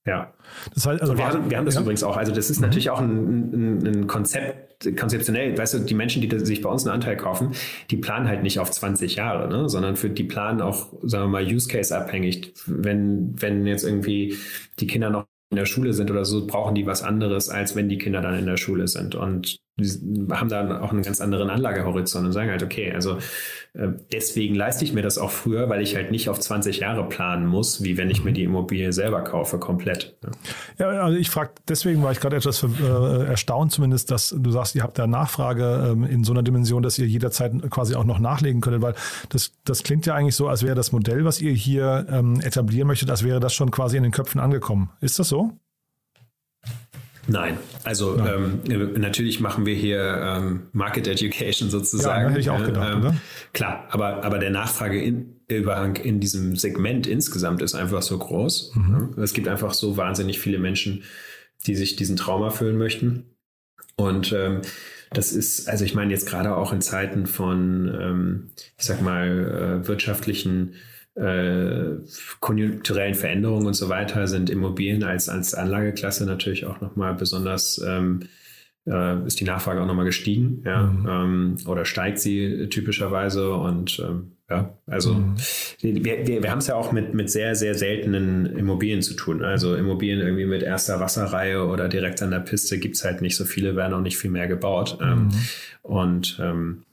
Ja. 0.05 0.33
Das 0.73 0.85
heißt, 0.85 1.01
also 1.01 1.17
wir, 1.17 1.25
haben, 1.25 1.49
wir 1.49 1.57
haben 1.57 1.65
das 1.65 1.75
ja? 1.75 1.81
Übrigens 1.81 2.03
auch. 2.03 2.17
Also 2.17 2.33
das 2.33 2.49
ist 2.49 2.59
natürlich 2.59 2.89
auch 2.89 2.99
ein, 2.99 3.51
ein, 3.53 3.87
ein 3.87 4.07
Konzept, 4.07 4.97
konzeptionell. 4.97 5.57
Weißt 5.57 5.73
du, 5.73 5.79
die 5.79 5.93
Menschen, 5.93 6.21
die 6.21 6.39
sich 6.39 6.61
bei 6.61 6.69
uns 6.69 6.85
einen 6.85 6.93
Anteil 6.93 7.17
kaufen, 7.17 7.51
die 7.89 7.97
planen 7.97 8.27
halt 8.27 8.43
nicht 8.43 8.59
auf 8.59 8.71
20 8.71 9.15
Jahre, 9.15 9.47
ne? 9.47 9.69
sondern 9.69 9.95
für 9.95 10.09
die 10.09 10.23
planen 10.23 10.61
auch, 10.61 10.93
sagen 11.03 11.25
wir 11.25 11.41
mal, 11.41 11.45
Use 11.45 11.67
Case 11.67 11.95
abhängig. 11.97 12.53
Wenn, 12.65 13.33
wenn 13.41 13.65
jetzt 13.65 13.83
irgendwie 13.83 14.35
die 14.79 14.87
Kinder 14.87 15.09
noch 15.09 15.25
in 15.49 15.57
der 15.57 15.65
Schule 15.65 15.93
sind 15.93 16.11
oder 16.11 16.25
so, 16.25 16.45
brauchen 16.45 16.75
die 16.75 16.85
was 16.85 17.03
anderes, 17.03 17.49
als 17.49 17.75
wenn 17.75 17.89
die 17.89 17.97
Kinder 17.97 18.21
dann 18.21 18.37
in 18.37 18.45
der 18.45 18.57
Schule 18.57 18.87
sind. 18.87 19.15
Und 19.15 19.59
die 19.77 20.27
haben 20.31 20.49
dann 20.49 20.71
auch 20.71 20.91
einen 20.91 21.03
ganz 21.03 21.21
anderen 21.21 21.49
Anlagehorizont 21.49 22.25
und 22.25 22.31
sagen 22.31 22.49
halt, 22.49 22.63
okay, 22.63 22.91
also 22.91 23.17
äh, 23.73 23.89
deswegen 24.11 24.55
leiste 24.55 24.83
ich 24.83 24.93
mir 24.93 25.03
das 25.03 25.17
auch 25.19 25.29
früher, 25.29 25.69
weil 25.69 25.81
ich 25.81 25.95
halt 25.95 26.09
nicht 26.09 26.29
auf 26.29 26.39
20 26.39 26.79
Jahre 26.79 27.07
planen 27.07 27.45
muss, 27.45 27.83
wie 27.83 27.95
wenn 27.97 28.09
ich 28.09 28.23
mir 28.23 28.33
die 28.33 28.43
Immobilie 28.43 28.91
selber 28.91 29.21
kaufe, 29.21 29.59
komplett. 29.59 30.17
Ja. 30.23 30.91
Ja, 30.93 31.03
also 31.03 31.17
ich 31.17 31.29
frage, 31.29 31.51
deswegen 31.67 32.01
war 32.01 32.11
ich 32.11 32.19
gerade 32.19 32.35
etwas 32.35 32.63
äh, 32.63 33.25
erstaunt 33.25 33.71
zumindest, 33.71 34.09
dass 34.09 34.35
du 34.37 34.51
sagst, 34.51 34.75
ihr 34.75 34.83
habt 34.83 34.97
da 34.97 35.05
Nachfrage 35.05 35.91
ähm, 35.91 36.03
in 36.03 36.23
so 36.23 36.33
einer 36.33 36.43
Dimension, 36.43 36.81
dass 36.81 36.97
ihr 36.97 37.07
jederzeit 37.07 37.53
quasi 37.69 37.95
auch 37.95 38.05
noch 38.05 38.19
nachlegen 38.19 38.61
könntet, 38.61 38.81
weil 38.81 38.95
das, 39.29 39.53
das 39.63 39.83
klingt 39.83 40.07
ja 40.07 40.15
eigentlich 40.15 40.35
so, 40.35 40.47
als 40.47 40.63
wäre 40.63 40.75
das 40.75 40.91
Modell, 40.91 41.23
was 41.23 41.39
ihr 41.39 41.51
hier 41.51 42.07
ähm, 42.09 42.39
etablieren 42.41 42.87
möchtet, 42.87 43.11
als 43.11 43.23
wäre 43.23 43.39
das 43.39 43.53
schon 43.53 43.69
quasi 43.69 43.97
in 43.97 44.03
den 44.03 44.11
Köpfen 44.11 44.39
angekommen. 44.39 44.89
Ist 45.01 45.19
das 45.19 45.29
so? 45.29 45.53
Nein, 47.27 47.57
also 47.83 48.17
Ähm, 48.17 48.61
natürlich 48.97 49.39
machen 49.39 49.65
wir 49.65 49.75
hier 49.75 49.99
ähm, 50.01 50.63
Market 50.71 51.07
Education 51.07 51.69
sozusagen. 51.69 52.23
Ja, 52.23 52.29
hätte 52.29 52.39
ich 52.39 52.49
auch 52.49 52.63
gedacht, 52.63 52.93
ähm, 52.93 52.99
oder? 53.01 53.15
Klar, 53.53 53.85
aber, 53.89 54.23
aber 54.23 54.39
der 54.39 54.49
Nachfrageüberhang 54.49 55.97
in 55.97 56.19
diesem 56.19 56.55
Segment 56.55 57.05
insgesamt 57.05 57.61
ist 57.61 57.75
einfach 57.75 58.01
so 58.01 58.17
groß. 58.17 58.71
Mhm. 58.75 59.15
Es 59.21 59.33
gibt 59.33 59.47
einfach 59.47 59.73
so 59.73 59.97
wahnsinnig 59.97 60.39
viele 60.39 60.59
Menschen, 60.59 61.03
die 61.65 61.75
sich 61.75 61.95
diesen 61.95 62.15
Traum 62.15 62.43
erfüllen 62.43 62.77
möchten. 62.77 63.25
Und 63.97 64.31
ähm, 64.31 64.61
das 65.11 65.31
ist, 65.31 65.67
also 65.67 65.85
ich 65.85 65.95
meine 65.95 66.11
jetzt 66.11 66.27
gerade 66.27 66.55
auch 66.55 66.71
in 66.71 66.81
Zeiten 66.81 67.27
von, 67.27 67.93
ähm, 67.99 68.49
ich 68.77 68.85
sag 68.85 69.01
mal, 69.01 69.81
äh, 69.83 69.87
wirtschaftlichen 69.87 70.75
äh, 71.17 71.97
konjunkturellen 72.39 73.15
Veränderungen 73.15 73.65
und 73.67 73.73
so 73.73 73.89
weiter 73.89 74.27
sind 74.27 74.49
Immobilien 74.49 75.03
als, 75.03 75.29
als 75.29 75.53
Anlageklasse 75.53 76.25
natürlich 76.25 76.65
auch 76.65 76.79
nochmal 76.81 77.15
besonders, 77.15 77.81
ähm, 77.85 78.21
äh, 78.85 79.25
ist 79.25 79.39
die 79.39 79.43
Nachfrage 79.45 79.81
auch 79.81 79.87
nochmal 79.87 80.05
gestiegen, 80.05 80.61
ja, 80.65 80.83
Mhm. 80.83 81.07
ähm, 81.09 81.57
oder 81.67 81.85
steigt 81.85 82.19
sie 82.19 82.67
typischerweise 82.69 83.51
und 83.53 83.99
ähm, 83.99 84.33
ja, 84.49 84.77
also 84.85 85.13
Mhm. 85.15 85.35
wir, 85.81 86.25
wir, 86.27 86.43
wir 86.43 86.51
haben 86.51 86.59
es 86.59 86.67
ja 86.67 86.75
auch 86.75 86.93
mit, 86.93 87.13
mit 87.13 87.29
sehr, 87.29 87.53
sehr 87.55 87.75
seltenen 87.75 88.45
Immobilien 88.45 89.01
zu 89.01 89.13
tun. 89.15 89.43
Also 89.43 89.75
Immobilien 89.75 90.21
irgendwie 90.21 90.45
mit 90.45 90.63
erster 90.63 91.01
Wasserreihe 91.01 91.65
oder 91.65 91.89
direkt 91.89 92.21
an 92.21 92.31
der 92.31 92.39
Piste 92.39 92.77
gibt 92.79 92.95
es 92.95 93.03
halt 93.03 93.21
nicht 93.21 93.35
so 93.35 93.43
viele, 93.43 93.75
werden 93.75 93.93
auch 93.93 94.01
nicht 94.01 94.17
viel 94.17 94.31
mehr 94.31 94.47
gebaut. 94.47 94.99
Ähm, 95.01 95.23
Mhm. 95.25 95.31
und 95.81 96.39
ähm, 96.41 96.83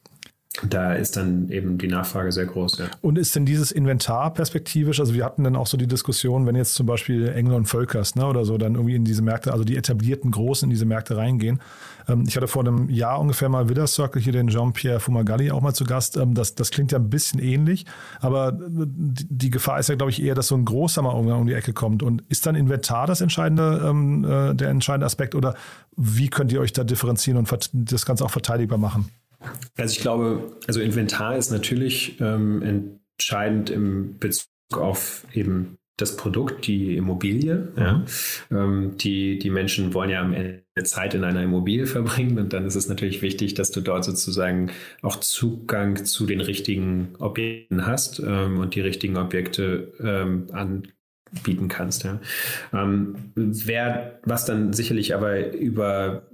da 0.63 0.95
ist 0.95 1.17
dann 1.17 1.49
eben 1.49 1.79
die 1.79 1.89
Nachfrage 1.89 2.31
sehr 2.31 2.47
groß. 2.47 2.79
Ja. 2.79 2.87
Und 3.01 3.19
ist 3.19 3.35
denn 3.35 3.45
dieses 3.45 3.73
Inventar 3.73 4.33
perspektivisch? 4.33 5.01
Also 5.01 5.13
wir 5.13 5.25
hatten 5.25 5.43
dann 5.43 5.57
auch 5.57 5.67
so 5.67 5.77
die 5.77 5.89
Diskussion, 5.89 6.47
wenn 6.47 6.55
jetzt 6.55 6.75
zum 6.75 6.87
Beispiel 6.87 7.29
Engel 7.29 7.55
und 7.55 7.67
Völkers 7.67 8.15
ne, 8.15 8.25
oder 8.25 8.45
so 8.45 8.57
dann 8.57 8.77
irgendwie 8.77 8.95
in 8.95 9.05
diese 9.05 9.23
Märkte, 9.23 9.53
also 9.53 9.65
die 9.65 9.77
etablierten 9.77 10.31
Großen 10.31 10.67
in 10.67 10.71
diese 10.71 10.87
Märkte 10.87 11.17
reingehen. 11.17 11.61
Ähm, 12.09 12.25
ich 12.29 12.37
hatte 12.37 12.47
vor 12.47 12.65
einem 12.65 12.89
Jahr 12.89 13.21
ungefähr 13.21 13.49
mal 13.49 13.69
Widder 13.69 13.89
Circle 13.89 14.23
hier 14.23 14.33
den 14.33 14.47
Jean-Pierre 14.47 15.01
Fumagalli 15.01 15.51
auch 15.51 15.61
mal 15.61 15.75
zu 15.75 15.85
Gast. 15.85 16.17
Ähm, 16.17 16.35
das, 16.35 16.55
das 16.55 16.71
klingt 16.71 16.93
ja 16.93 16.99
ein 16.99 17.11
bisschen 17.11 17.41
ähnlich, 17.41 17.85
aber 18.21 18.53
die, 18.53 19.27
die 19.29 19.51
Gefahr 19.51 19.81
ist 19.81 19.89
ja, 19.89 19.97
glaube 19.97 20.11
ich, 20.11 20.23
eher, 20.23 20.37
dass 20.37 20.47
so 20.47 20.55
ein 20.55 20.65
Großer 20.65 21.03
mal 21.03 21.15
irgendwann 21.15 21.41
um 21.41 21.47
die 21.49 21.55
Ecke 21.55 21.73
kommt. 21.73 22.05
Und 22.05 22.23
ist 22.29 22.47
dann 22.47 22.55
Inventar 22.55 23.09
das 23.09 23.21
entscheidende, 23.21 23.83
ähm, 23.85 24.25
äh, 24.25 24.55
der 24.55 24.69
entscheidende 24.69 25.07
Aspekt 25.07 25.35
oder 25.35 25.55
wie 25.97 26.29
könnt 26.29 26.53
ihr 26.53 26.61
euch 26.61 26.73
da 26.73 26.85
differenzieren 26.85 27.39
und 27.39 27.71
das 27.73 28.07
Ganze 28.07 28.25
auch 28.25 28.31
verteidigbar 28.31 28.79
machen? 28.79 29.11
Also 29.77 29.93
ich 29.93 30.01
glaube, 30.01 30.57
also 30.67 30.81
Inventar 30.81 31.37
ist 31.37 31.51
natürlich 31.51 32.21
ähm, 32.21 32.97
entscheidend 33.19 33.71
im 33.71 34.19
Bezug 34.19 34.49
auf 34.73 35.27
eben 35.33 35.79
das 35.97 36.17
Produkt, 36.17 36.67
die 36.67 36.97
Immobilie. 36.97 37.73
Ja. 37.77 38.05
Ähm, 38.51 38.97
die, 38.99 39.39
die 39.39 39.51
Menschen 39.51 39.95
wollen 39.95 40.11
ja 40.11 40.21
am 40.21 40.33
Ende 40.33 40.65
Zeit 40.83 41.15
in 41.15 41.23
einer 41.23 41.43
Immobilie 41.43 41.87
verbringen 41.87 42.39
und 42.39 42.53
dann 42.53 42.67
ist 42.67 42.75
es 42.75 42.89
natürlich 42.89 43.23
wichtig, 43.23 43.55
dass 43.55 43.71
du 43.71 43.81
dort 43.81 44.05
sozusagen 44.05 44.71
auch 45.03 45.17
Zugang 45.17 46.05
zu 46.05 46.27
den 46.27 46.41
richtigen 46.41 47.15
Objekten 47.19 47.87
hast 47.87 48.21
ähm, 48.21 48.59
und 48.59 48.75
die 48.75 48.81
richtigen 48.81 49.17
Objekte 49.17 49.93
ähm, 50.01 50.49
anbieten 50.53 51.69
kannst. 51.69 52.03
Ja. 52.05 52.21
Ähm, 52.73 53.33
wer, 53.37 54.19
was 54.25 54.45
dann 54.47 54.73
sicherlich 54.73 55.15
aber 55.15 55.53
über 55.53 56.27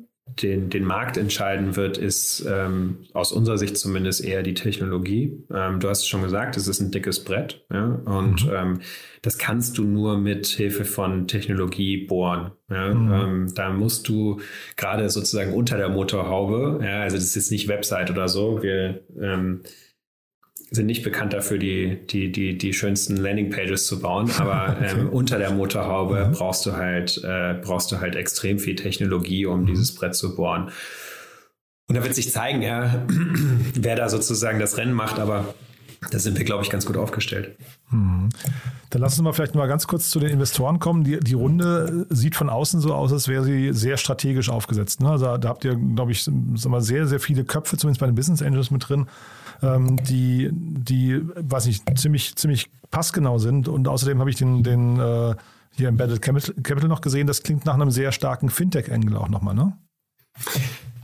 den, 0.43 0.71
den 0.71 0.85
Markt 0.85 1.17
entscheiden 1.17 1.77
wird, 1.77 1.99
ist 1.99 2.45
ähm, 2.49 2.99
aus 3.13 3.33
unserer 3.33 3.59
Sicht 3.59 3.77
zumindest 3.77 4.25
eher 4.25 4.43
die 4.43 4.55
Technologie. 4.55 5.45
Ähm, 5.53 5.81
du 5.81 5.89
hast 5.89 6.01
es 6.01 6.07
schon 6.09 6.23
gesagt, 6.23 6.57
es 6.57 6.69
ist 6.69 6.81
ein 6.81 6.91
dickes 6.91 7.25
Brett. 7.25 7.65
Ja? 7.73 7.87
Und 8.05 8.45
Mhm. 8.47 8.53
ähm, 8.55 8.81
das 9.23 9.39
kannst 9.39 9.77
du 9.79 9.85
nur 9.85 10.19
mit 10.19 10.47
Hilfe 10.47 10.85
von 10.85 11.27
Technologie 11.27 12.07
bohren. 12.07 12.53
Ja? 12.71 12.95
Mhm. 12.95 13.13
Ähm, 13.13 13.53
da 13.55 13.71
musst 13.71 14.09
du 14.09 14.41
gerade 14.77 15.11
sozusagen 15.11 15.53
unter 15.53 15.77
der 15.77 15.89
Motorhaube, 15.89 16.81
ja, 16.83 17.01
also 17.03 17.17
das 17.17 17.25
ist 17.25 17.35
jetzt 17.35 17.51
nicht 17.51 17.69
Website 17.69 18.11
oder 18.11 18.29
so, 18.29 18.63
wir 18.63 19.01
ähm, 19.21 19.63
sind 20.71 20.87
nicht 20.87 21.03
bekannt 21.03 21.33
dafür, 21.33 21.59
die, 21.59 21.99
die, 22.07 22.31
die, 22.31 22.57
die 22.57 22.73
schönsten 22.73 23.17
Landingpages 23.17 23.87
zu 23.87 24.01
bauen, 24.01 24.31
aber 24.39 24.77
ähm, 24.83 25.09
unter 25.09 25.39
der 25.39 25.51
Motorhaube 25.51 26.27
Mhm. 26.29 26.33
brauchst 26.33 26.65
du 26.67 26.73
halt, 26.77 27.21
äh, 27.25 27.55
brauchst 27.63 27.91
du 27.93 28.01
halt 28.01 28.15
extrem 28.17 28.59
viel 28.59 28.77
Technologie, 28.77 29.47
um 29.47 29.67
dieses 29.67 29.95
Brett 29.95 30.15
zu 30.15 30.37
bohren. 30.37 30.71
Und 31.89 31.97
da 31.97 32.05
wird 32.05 32.15
sich 32.15 32.31
zeigen, 32.31 32.63
ja, 32.63 33.05
wer 33.75 33.97
da 33.97 34.09
sozusagen 34.09 34.61
das 34.61 34.77
Rennen 34.77 34.93
macht, 34.93 35.19
aber 35.19 35.55
da 36.09 36.19
sind 36.19 36.39
wir, 36.39 36.45
glaube 36.45 36.65
ich, 36.65 36.71
ganz 36.71 36.87
gut 36.87 36.97
aufgestellt. 36.97 37.57
Dann 38.89 39.03
lassen 39.03 39.17
Sie 39.17 39.23
mal 39.23 39.33
vielleicht 39.33 39.55
mal 39.55 39.69
ganz 39.69 39.87
kurz 39.87 40.09
zu 40.09 40.19
den 40.19 40.31
Investoren 40.31 40.79
kommen. 40.79 41.05
Die, 41.05 41.21
die 41.21 41.35
Runde 41.35 42.07
sieht 42.09 42.37
von 42.37 42.49
außen 42.49 42.81
so 42.81 42.95
aus, 42.95 43.13
als 43.13 43.29
wäre 43.29 43.45
sie 43.45 43.73
sehr 43.75 43.99
strategisch 43.99 44.49
aufgesetzt. 44.49 45.01
Ne? 45.01 45.11
Also 45.11 45.37
da 45.37 45.49
habt 45.49 45.65
ihr, 45.65 45.77
glaube 45.77 46.13
ich, 46.13 46.27
mal, 46.29 46.81
sehr, 46.81 47.07
sehr 47.07 47.21
viele 47.21 47.45
Köpfe, 47.45 47.77
zumindest 47.77 48.01
bei 48.01 48.07
den 48.07 48.15
Business 48.15 48.41
Angels 48.41 48.71
mit 48.71 48.89
drin, 48.89 49.07
ähm, 49.63 50.03
die, 50.05 50.49
die, 50.53 51.21
weiß 51.23 51.67
nicht, 51.67 51.85
ziemlich, 51.99 52.35
ziemlich 52.35 52.71
passgenau 52.91 53.39
sind. 53.39 53.69
Und 53.69 53.87
außerdem 53.87 54.19
habe 54.21 54.31
ich 54.31 54.37
den, 54.37 54.63
den 54.63 54.99
äh, 54.99 55.35
hier 55.73 55.89
Embedded 55.89 56.23
Capital 56.23 56.55
Capital 56.63 56.89
noch 56.89 57.03
gesehen. 57.03 57.27
Das 57.27 57.43
klingt 57.43 57.67
nach 57.67 57.75
einem 57.75 57.91
sehr 57.91 58.11
starken 58.13 58.49
Fintech-Angle 58.49 59.19
auch 59.19 59.29
nochmal, 59.29 59.55
ne? 59.55 59.77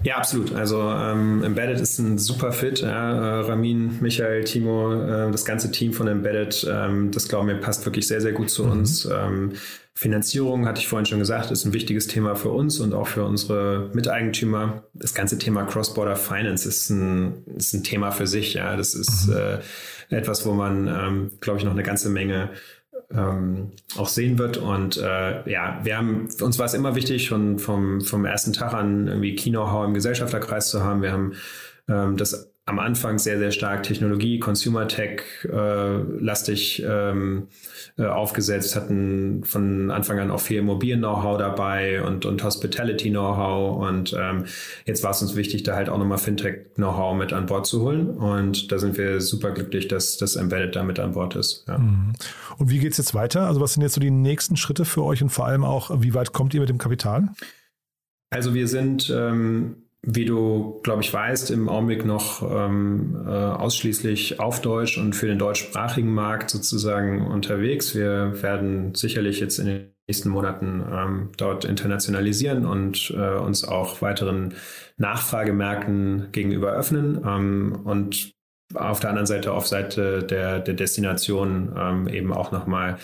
Ja, 0.06 0.18
absolut. 0.18 0.54
Also 0.54 0.80
ähm, 0.80 1.42
Embedded 1.42 1.80
ist 1.80 1.98
ein 1.98 2.16
super 2.16 2.52
Fit. 2.52 2.78
Ja. 2.80 3.40
Äh, 3.40 3.40
Ramin, 3.40 3.98
Michael, 4.00 4.44
Timo, 4.44 4.92
äh, 4.92 5.32
das 5.32 5.44
ganze 5.44 5.72
Team 5.72 5.92
von 5.92 6.06
Embedded, 6.06 6.64
ähm, 6.70 7.10
das 7.10 7.26
glauben 7.28 7.48
wir 7.48 7.56
passt 7.56 7.84
wirklich 7.84 8.06
sehr, 8.06 8.20
sehr 8.20 8.30
gut 8.30 8.48
zu 8.48 8.62
uns. 8.62 9.04
Ähm, 9.06 9.54
Finanzierung, 9.94 10.68
hatte 10.68 10.78
ich 10.78 10.86
vorhin 10.86 11.06
schon 11.06 11.18
gesagt, 11.18 11.50
ist 11.50 11.64
ein 11.64 11.72
wichtiges 11.72 12.06
Thema 12.06 12.36
für 12.36 12.50
uns 12.50 12.78
und 12.78 12.94
auch 12.94 13.08
für 13.08 13.24
unsere 13.24 13.90
Miteigentümer. 13.94 14.84
Das 14.94 15.12
ganze 15.12 15.38
Thema 15.38 15.64
Cross-Border 15.64 16.14
Finance 16.14 16.68
ist 16.68 16.88
ein, 16.90 17.42
ist 17.56 17.74
ein 17.74 17.82
Thema 17.82 18.12
für 18.12 18.28
sich. 18.28 18.54
Ja. 18.54 18.76
Das 18.76 18.94
ist 18.94 19.28
äh, 19.28 19.58
etwas, 20.10 20.46
wo 20.46 20.52
man, 20.52 20.86
ähm, 20.86 21.30
glaube 21.40 21.58
ich, 21.58 21.64
noch 21.64 21.72
eine 21.72 21.82
ganze 21.82 22.10
Menge 22.10 22.50
ähm, 23.12 23.72
auch 23.96 24.08
sehen 24.08 24.38
wird. 24.38 24.56
Und 24.56 24.96
äh, 24.96 25.50
ja, 25.50 25.80
wir 25.82 25.96
haben, 25.96 26.28
uns 26.40 26.58
war 26.58 26.66
es 26.66 26.74
immer 26.74 26.94
wichtig, 26.94 27.26
schon 27.26 27.58
vom, 27.58 28.00
vom 28.00 28.24
ersten 28.24 28.52
Tag 28.52 28.74
an 28.74 29.08
irgendwie 29.08 29.34
Key-Know-how 29.34 29.86
im 29.86 29.94
Gesellschafterkreis 29.94 30.70
zu 30.70 30.82
haben. 30.82 31.02
Wir 31.02 31.12
haben 31.12 31.34
ähm, 31.88 32.16
das 32.16 32.52
am 32.68 32.80
Anfang 32.80 33.18
sehr, 33.20 33.38
sehr 33.38 33.52
stark 33.52 33.84
Technologie, 33.84 34.40
Consumer 34.40 34.88
Tech 34.88 35.22
äh, 35.44 35.96
lastig 36.18 36.82
ähm, 36.84 37.46
äh, 37.96 38.04
aufgesetzt, 38.04 38.74
hatten 38.74 39.44
von 39.44 39.92
Anfang 39.92 40.18
an 40.18 40.32
auch 40.32 40.40
viel 40.40 40.58
Immobilien-Know-how 40.58 41.38
dabei 41.38 42.02
und, 42.02 42.26
und 42.26 42.42
Hospitality-Know-how. 42.42 43.88
Und 43.88 44.16
ähm, 44.18 44.46
jetzt 44.84 45.04
war 45.04 45.12
es 45.12 45.22
uns 45.22 45.36
wichtig, 45.36 45.62
da 45.62 45.76
halt 45.76 45.88
auch 45.88 45.98
nochmal 45.98 46.18
Fintech-Know-how 46.18 47.16
mit 47.16 47.32
an 47.32 47.46
Bord 47.46 47.66
zu 47.66 47.82
holen. 47.82 48.10
Und 48.10 48.72
da 48.72 48.80
sind 48.80 48.98
wir 48.98 49.20
super 49.20 49.52
glücklich, 49.52 49.86
dass 49.86 50.16
das 50.16 50.34
Embedded 50.34 50.74
da 50.74 50.82
mit 50.82 50.98
an 50.98 51.12
Bord 51.12 51.36
ist. 51.36 51.64
Ja. 51.68 51.76
Und 51.76 52.70
wie 52.70 52.80
geht 52.80 52.90
es 52.90 52.98
jetzt 52.98 53.14
weiter? 53.14 53.46
Also 53.46 53.60
was 53.60 53.74
sind 53.74 53.82
jetzt 53.84 53.94
so 53.94 54.00
die 54.00 54.10
nächsten 54.10 54.56
Schritte 54.56 54.84
für 54.84 55.04
euch 55.04 55.22
und 55.22 55.28
vor 55.28 55.46
allem 55.46 55.62
auch, 55.62 56.02
wie 56.02 56.14
weit 56.14 56.32
kommt 56.32 56.52
ihr 56.52 56.60
mit 56.60 56.68
dem 56.68 56.78
Kapital? 56.78 57.28
Also 58.30 58.54
wir 58.54 58.66
sind, 58.66 59.08
ähm, 59.14 59.85
wie 60.06 60.24
du, 60.24 60.80
glaube 60.84 61.02
ich, 61.02 61.12
weißt, 61.12 61.50
im 61.50 61.68
Augenblick 61.68 62.04
noch 62.04 62.48
ähm, 62.48 63.20
äh, 63.26 63.30
ausschließlich 63.30 64.38
auf 64.38 64.62
Deutsch 64.62 64.98
und 64.98 65.14
für 65.14 65.26
den 65.26 65.38
deutschsprachigen 65.38 66.14
Markt 66.14 66.48
sozusagen 66.50 67.26
unterwegs. 67.26 67.94
Wir 67.94 68.40
werden 68.40 68.94
sicherlich 68.94 69.40
jetzt 69.40 69.58
in 69.58 69.66
den 69.66 69.90
nächsten 70.08 70.28
Monaten 70.28 70.84
ähm, 70.88 71.30
dort 71.36 71.64
internationalisieren 71.64 72.66
und 72.66 73.12
äh, 73.16 73.36
uns 73.36 73.64
auch 73.64 74.00
weiteren 74.00 74.54
Nachfragemärkten 74.96 76.28
gegenüber 76.30 76.72
öffnen 76.72 77.20
ähm, 77.26 77.80
und 77.82 78.32
auf 78.74 79.00
der 79.00 79.10
anderen 79.10 79.26
Seite, 79.26 79.52
auf 79.52 79.66
Seite 79.66 80.22
der, 80.22 80.60
der 80.60 80.74
Destination 80.74 81.72
ähm, 81.76 82.08
eben 82.08 82.32
auch 82.32 82.52
nochmal 82.52 82.98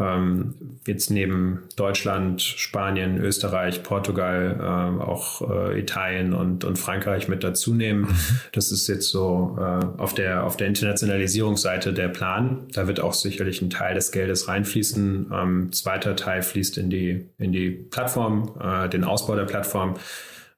ähm, 0.00 0.54
jetzt 0.86 1.10
neben 1.10 1.60
Deutschland, 1.76 2.40
Spanien, 2.40 3.18
Österreich, 3.18 3.82
Portugal, 3.82 4.58
ähm, 4.58 5.00
auch 5.00 5.42
äh, 5.48 5.78
Italien 5.78 6.32
und, 6.32 6.64
und 6.64 6.78
Frankreich 6.78 7.28
mit 7.28 7.44
dazu 7.44 7.74
nehmen. 7.74 8.02
Mhm. 8.02 8.16
Das 8.52 8.72
ist 8.72 8.88
jetzt 8.88 9.08
so 9.10 9.58
äh, 9.60 10.00
auf, 10.00 10.14
der, 10.14 10.44
auf 10.44 10.56
der 10.56 10.68
Internationalisierungsseite 10.68 11.92
der 11.92 12.08
Plan. 12.08 12.66
Da 12.72 12.88
wird 12.88 13.00
auch 13.00 13.12
sicherlich 13.12 13.60
ein 13.60 13.70
Teil 13.70 13.94
des 13.94 14.10
Geldes 14.10 14.48
reinfließen. 14.48 15.30
Ähm, 15.32 15.72
zweiter 15.72 16.16
Teil 16.16 16.42
fließt 16.42 16.78
in 16.78 16.88
die, 16.88 17.26
in 17.38 17.52
die 17.52 17.70
Plattform, 17.70 18.56
äh, 18.60 18.88
den 18.88 19.04
Ausbau 19.04 19.36
der 19.36 19.44
Plattform. 19.44 19.96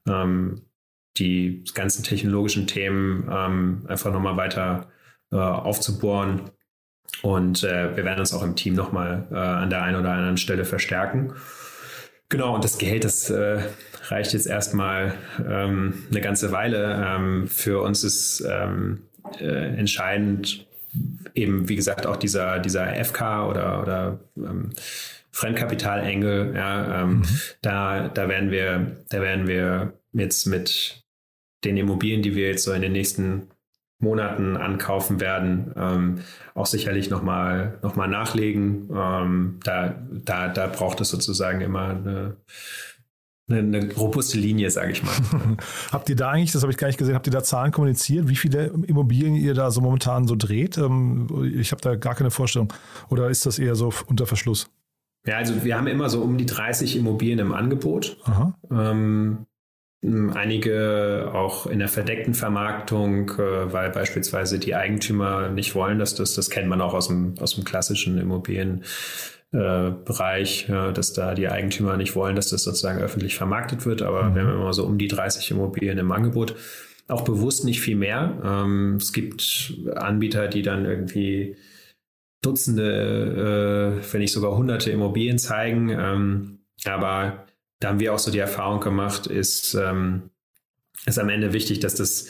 Ähm, 0.09 0.63
die 1.19 1.65
ganzen 1.75 2.05
technologischen 2.05 2.67
Themen 2.67 3.29
ähm, 3.31 3.83
einfach 3.87 4.13
nochmal 4.13 4.37
weiter 4.37 4.89
äh, 5.31 5.37
aufzubohren 5.37 6.51
und 7.23 7.63
äh, 7.63 7.97
wir 7.97 8.05
werden 8.05 8.21
uns 8.21 8.33
auch 8.33 8.43
im 8.43 8.57
Team 8.57 8.75
nochmal 8.75 9.27
äh, 9.31 9.37
an 9.37 9.71
der 9.71 9.83
einen 9.83 9.97
oder 9.97 10.13
anderen 10.13 10.37
Stelle 10.37 10.65
verstärken. 10.65 11.35
Genau, 12.29 12.55
und 12.55 12.65
das 12.65 12.79
Geld, 12.79 13.05
das 13.05 13.29
äh, 13.31 13.61
reicht 14.09 14.33
jetzt 14.33 14.47
erstmal 14.47 15.15
ähm, 15.47 16.07
eine 16.11 16.21
ganze 16.21 16.51
Weile. 16.51 17.05
Ähm, 17.07 17.47
für 17.47 17.83
uns 17.83 18.05
ist 18.05 18.43
ähm, 18.49 19.03
äh, 19.39 19.77
entscheidend 19.77 20.67
eben, 21.35 21.69
wie 21.69 21.77
gesagt, 21.77 22.07
auch 22.07 22.17
dieser, 22.17 22.59
dieser 22.59 22.87
FK 23.05 23.49
oder, 23.49 23.83
oder 23.83 24.21
ähm, 24.37 24.71
Fremdkapitalengel. 25.31 26.55
Ja, 26.55 27.03
ähm, 27.03 27.19
mhm. 27.19 27.25
da, 27.61 28.09
da 28.09 28.29
werden 28.29 28.51
wir, 28.51 28.97
da 29.11 29.21
werden 29.21 29.47
wir 29.47 29.93
jetzt 30.13 30.47
mit 30.47 31.05
den 31.65 31.77
Immobilien, 31.77 32.23
die 32.23 32.35
wir 32.35 32.49
jetzt 32.49 32.65
so 32.65 32.73
in 32.73 32.83
den 32.83 32.93
nächsten 32.93 33.49
Monaten 34.03 34.57
ankaufen 34.57 35.21
werden, 35.21 35.73
ähm, 35.77 36.19
auch 36.55 36.67
sicherlich 36.67 37.09
nochmal 37.09 37.79
noch 37.83 37.97
mal 37.97 38.09
nachlegen. 38.09 38.91
Ähm, 38.95 39.61
da, 39.65 39.95
da, 40.11 40.49
da 40.49 40.67
braucht 40.67 41.01
es 41.01 41.11
sozusagen 41.11 41.61
immer 41.61 41.89
eine, 41.89 42.37
eine, 43.49 43.59
eine 43.59 43.95
robuste 43.95 44.39
Linie, 44.39 44.71
sage 44.71 44.93
ich 44.93 45.03
mal. 45.03 45.15
habt 45.93 46.09
ihr 46.11 46.17
da 46.17 46.31
eigentlich, 46.31 46.53
das 46.53 46.63
habe 46.63 46.73
ich 46.73 46.79
gar 46.79 46.89
nicht 46.89 46.99
gesehen, 46.99 47.15
habt 47.15 47.27
ihr 47.27 47.33
da 47.33 47.43
Zahlen 47.43 47.73
kommuniziert, 47.73 48.29
wie 48.29 48.37
viele 48.37 48.67
Immobilien 48.87 49.35
ihr 49.35 49.55
da 49.55 49.71
so 49.71 49.81
momentan 49.81 50.27
so 50.27 50.35
dreht? 50.37 50.77
Ähm, 50.79 51.55
ich 51.57 51.71
habe 51.71 51.81
da 51.81 51.95
gar 51.95 52.15
keine 52.15 52.31
Vorstellung. 52.31 52.73
Oder 53.09 53.31
ist 53.31 53.47
das 53.47 53.59
eher 53.59 53.77
so 53.77 53.93
unter 54.07 54.27
Verschluss? 54.27 54.69
Ja, 55.25 55.37
also 55.37 55.63
wir 55.63 55.77
haben 55.77 55.87
immer 55.87 56.11
so 56.11 56.21
um 56.23 56.37
die 56.37 56.47
30 56.47 56.97
Immobilien 56.97 57.39
im 57.39 57.53
Angebot. 57.53 58.17
Ähm, 58.71 59.47
Einige 60.05 61.31
auch 61.33 61.67
in 61.67 61.79
der 61.79 61.87
verdeckten 61.87 62.35
Vermarktung, 62.35 63.31
äh, 63.39 63.73
weil 63.73 63.91
beispielsweise 63.91 64.59
die 64.59 64.75
Eigentümer 64.75 65.49
nicht 65.49 65.77
wollen, 65.77 66.01
dass 66.01 66.17
das, 66.17 66.35
das 66.35 66.51
kennt 66.51 66.69
man 66.69 66.81
auch 66.81 66.93
aus 66.93 67.07
dem, 67.07 67.37
aus 67.39 67.55
dem 67.55 67.63
klassischen 67.63 68.19
Immobilienbereich, 68.19 70.69
äh, 70.69 70.93
dass 70.93 71.13
da 71.13 71.35
die 71.35 71.49
Eigentümer 71.49 71.97
nicht 71.97 72.17
wollen, 72.17 72.35
dass 72.35 72.51
das 72.51 72.65
sozusagen 72.65 73.01
öffentlich 73.01 73.37
vermarktet 73.37 73.87
wird. 73.87 74.03
Aber 74.03 74.25
mhm. 74.25 74.35
wir 74.35 74.43
haben 74.43 74.55
immer 74.55 74.75
so 74.75 74.85
um 74.85 74.99
die 74.99 75.07
30 75.07 75.53
Immobilien 75.53 75.99
im 75.99 76.11
Angebot. 76.11 76.57
Auch 77.07 77.23
bewusst 77.23 77.65
nicht 77.65 77.81
viel 77.81 77.97
mehr. 77.97 78.43
Ähm, 78.45 78.97
es 78.97 79.13
gibt 79.13 79.73
Anbieter, 79.95 80.49
die 80.49 80.63
dann 80.63 80.85
irgendwie 80.85 81.55
Dutzende, 82.43 84.03
äh, 84.03 84.13
wenn 84.13 84.21
nicht 84.21 84.33
sogar 84.33 84.57
hunderte 84.57 84.91
Immobilien 84.91 85.39
zeigen. 85.39 85.91
Ähm, 85.91 86.59
aber 86.85 87.47
da 87.83 87.89
haben 87.89 88.01
wir 88.01 88.15
auch 88.15 88.19
so 88.19 88.31
die 88.31 88.39
Erfahrung 88.39 88.81
gemacht, 88.81 89.27
ist, 89.27 89.75
ähm, 89.75 90.31
ist 91.05 91.19
am 91.19 91.29
Ende 91.29 91.53
wichtig, 91.53 91.81
dass 91.81 91.97
das, 91.97 92.27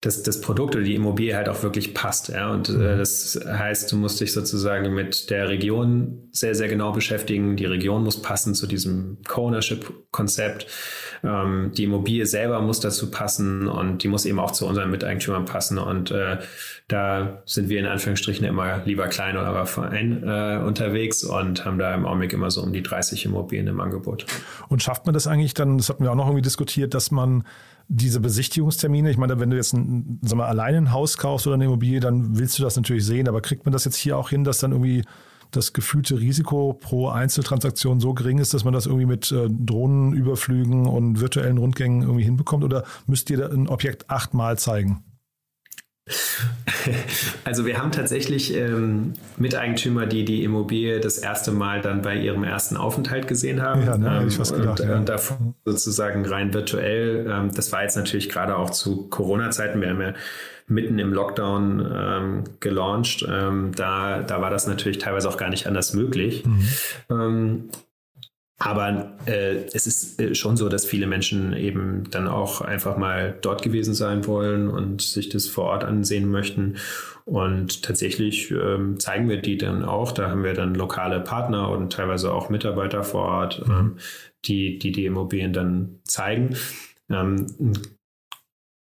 dass 0.00 0.22
das 0.22 0.40
Produkt 0.40 0.76
oder 0.76 0.84
die 0.84 0.94
Immobilie 0.94 1.34
halt 1.34 1.48
auch 1.48 1.62
wirklich 1.62 1.92
passt. 1.92 2.28
Ja? 2.28 2.52
Und 2.52 2.68
äh, 2.68 2.72
mhm. 2.72 2.98
das 2.98 3.38
heißt, 3.44 3.90
du 3.90 3.96
musst 3.96 4.20
dich 4.20 4.32
sozusagen 4.32 4.94
mit 4.94 5.30
der 5.30 5.48
Region 5.48 6.28
sehr, 6.30 6.54
sehr 6.54 6.68
genau 6.68 6.92
beschäftigen. 6.92 7.56
Die 7.56 7.64
Region 7.64 8.04
muss 8.04 8.22
passen 8.22 8.54
zu 8.54 8.66
diesem 8.66 9.18
Co-Ownership-Konzept. 9.26 10.66
Ähm, 11.26 11.72
die 11.76 11.84
Immobilie 11.84 12.24
selber 12.26 12.60
muss 12.60 12.80
dazu 12.80 13.10
passen 13.10 13.66
und 13.66 14.02
die 14.02 14.08
muss 14.08 14.24
eben 14.24 14.38
auch 14.38 14.52
zu 14.52 14.66
unseren 14.66 14.90
Miteigentümern 14.90 15.44
passen. 15.44 15.78
Und 15.78 16.10
äh, 16.10 16.38
da 16.88 17.42
sind 17.44 17.68
wir 17.68 17.80
in 17.80 17.86
Anführungsstrichen 17.86 18.46
immer 18.46 18.84
lieber 18.84 19.08
klein 19.08 19.36
oder 19.36 19.46
aber 19.46 19.66
Verein 19.66 20.22
äh, 20.22 20.62
unterwegs 20.64 21.24
und 21.24 21.64
haben 21.64 21.78
da 21.78 21.94
im 21.94 22.06
Augenblick 22.06 22.32
immer 22.32 22.50
so 22.50 22.62
um 22.62 22.72
die 22.72 22.82
30 22.82 23.24
Immobilien 23.24 23.66
im 23.66 23.80
Angebot. 23.80 24.26
Und 24.68 24.82
schafft 24.82 25.06
man 25.06 25.14
das 25.14 25.26
eigentlich 25.26 25.54
dann, 25.54 25.78
das 25.78 25.88
hatten 25.88 26.04
wir 26.04 26.12
auch 26.12 26.16
noch 26.16 26.26
irgendwie 26.26 26.42
diskutiert, 26.42 26.94
dass 26.94 27.10
man 27.10 27.44
diese 27.88 28.20
Besichtigungstermine, 28.20 29.10
ich 29.10 29.16
meine, 29.16 29.38
wenn 29.38 29.50
du 29.50 29.56
jetzt 29.56 29.72
ein, 29.72 30.18
sag 30.22 30.36
mal, 30.36 30.46
alleine 30.46 30.78
ein 30.78 30.92
Haus 30.92 31.18
kaufst 31.18 31.46
oder 31.46 31.54
eine 31.54 31.66
Immobilie, 31.66 32.00
dann 32.00 32.38
willst 32.38 32.58
du 32.58 32.62
das 32.62 32.76
natürlich 32.76 33.04
sehen, 33.04 33.28
aber 33.28 33.40
kriegt 33.40 33.64
man 33.64 33.72
das 33.72 33.84
jetzt 33.84 33.96
hier 33.96 34.16
auch 34.16 34.30
hin, 34.30 34.44
dass 34.44 34.58
dann 34.58 34.72
irgendwie 34.72 35.04
das 35.50 35.72
gefühlte 35.72 36.18
Risiko 36.20 36.72
pro 36.72 37.08
Einzeltransaktion 37.08 38.00
so 38.00 38.14
gering 38.14 38.38
ist, 38.38 38.54
dass 38.54 38.64
man 38.64 38.74
das 38.74 38.86
irgendwie 38.86 39.06
mit 39.06 39.30
äh, 39.32 39.48
Drohnenüberflügen 39.48 40.86
und 40.86 41.20
virtuellen 41.20 41.58
Rundgängen 41.58 42.02
irgendwie 42.02 42.24
hinbekommt? 42.24 42.64
Oder 42.64 42.84
müsst 43.06 43.30
ihr 43.30 43.50
ein 43.50 43.68
Objekt 43.68 44.10
achtmal 44.10 44.58
zeigen? 44.58 45.05
Also 47.44 47.66
wir 47.66 47.78
haben 47.78 47.92
tatsächlich 47.92 48.54
ähm, 48.54 49.14
Miteigentümer, 49.36 50.06
die 50.06 50.24
die 50.24 50.44
Immobilie 50.44 51.00
das 51.00 51.18
erste 51.18 51.52
Mal 51.52 51.80
dann 51.80 52.02
bei 52.02 52.16
ihrem 52.16 52.44
ersten 52.44 52.76
Aufenthalt 52.76 53.28
gesehen 53.28 53.62
haben. 53.62 53.84
Ja, 53.84 53.96
ne, 53.96 54.18
ähm, 54.22 54.28
ich 54.28 54.38
was 54.38 54.52
gedacht, 54.52 54.80
und, 54.80 54.88
ja. 54.88 54.96
und 54.96 55.08
davor 55.08 55.38
sozusagen 55.64 56.24
rein 56.26 56.54
virtuell. 56.54 57.26
Ähm, 57.28 57.50
das 57.54 57.72
war 57.72 57.82
jetzt 57.82 57.96
natürlich 57.96 58.28
gerade 58.28 58.56
auch 58.56 58.70
zu 58.70 59.08
Corona-Zeiten. 59.08 59.80
Wir 59.80 59.90
haben 59.90 60.00
ja 60.00 60.14
mitten 60.68 60.98
im 60.98 61.12
Lockdown 61.12 61.92
ähm, 61.92 62.44
gelauncht. 62.60 63.24
Ähm, 63.28 63.72
da, 63.74 64.22
da 64.22 64.40
war 64.40 64.50
das 64.50 64.66
natürlich 64.66 64.98
teilweise 64.98 65.28
auch 65.28 65.36
gar 65.36 65.50
nicht 65.50 65.66
anders 65.66 65.92
möglich. 65.94 66.44
Mhm. 66.44 66.68
Ähm, 67.10 67.68
aber 68.58 69.12
äh, 69.26 69.64
es 69.74 69.86
ist 69.86 70.20
äh, 70.20 70.34
schon 70.34 70.56
so, 70.56 70.68
dass 70.70 70.86
viele 70.86 71.06
Menschen 71.06 71.52
eben 71.52 72.04
dann 72.10 72.26
auch 72.26 72.62
einfach 72.62 72.96
mal 72.96 73.36
dort 73.42 73.62
gewesen 73.62 73.92
sein 73.92 74.26
wollen 74.26 74.68
und 74.68 75.02
sich 75.02 75.28
das 75.28 75.46
vor 75.46 75.64
Ort 75.64 75.84
ansehen 75.84 76.30
möchten. 76.30 76.76
Und 77.26 77.82
tatsächlich 77.82 78.50
ähm, 78.50 78.98
zeigen 78.98 79.28
wir 79.28 79.42
die 79.42 79.58
dann 79.58 79.84
auch. 79.84 80.12
Da 80.12 80.30
haben 80.30 80.42
wir 80.42 80.54
dann 80.54 80.74
lokale 80.74 81.20
Partner 81.20 81.68
und 81.70 81.92
teilweise 81.92 82.32
auch 82.32 82.48
Mitarbeiter 82.48 83.04
vor 83.04 83.26
Ort, 83.26 83.66
mhm. 83.66 83.74
ähm, 83.74 83.96
die, 84.46 84.78
die 84.78 84.92
die 84.92 85.04
Immobilien 85.04 85.52
dann 85.52 86.00
zeigen. 86.04 86.56
Ähm, 87.10 87.46
ein 87.60 87.95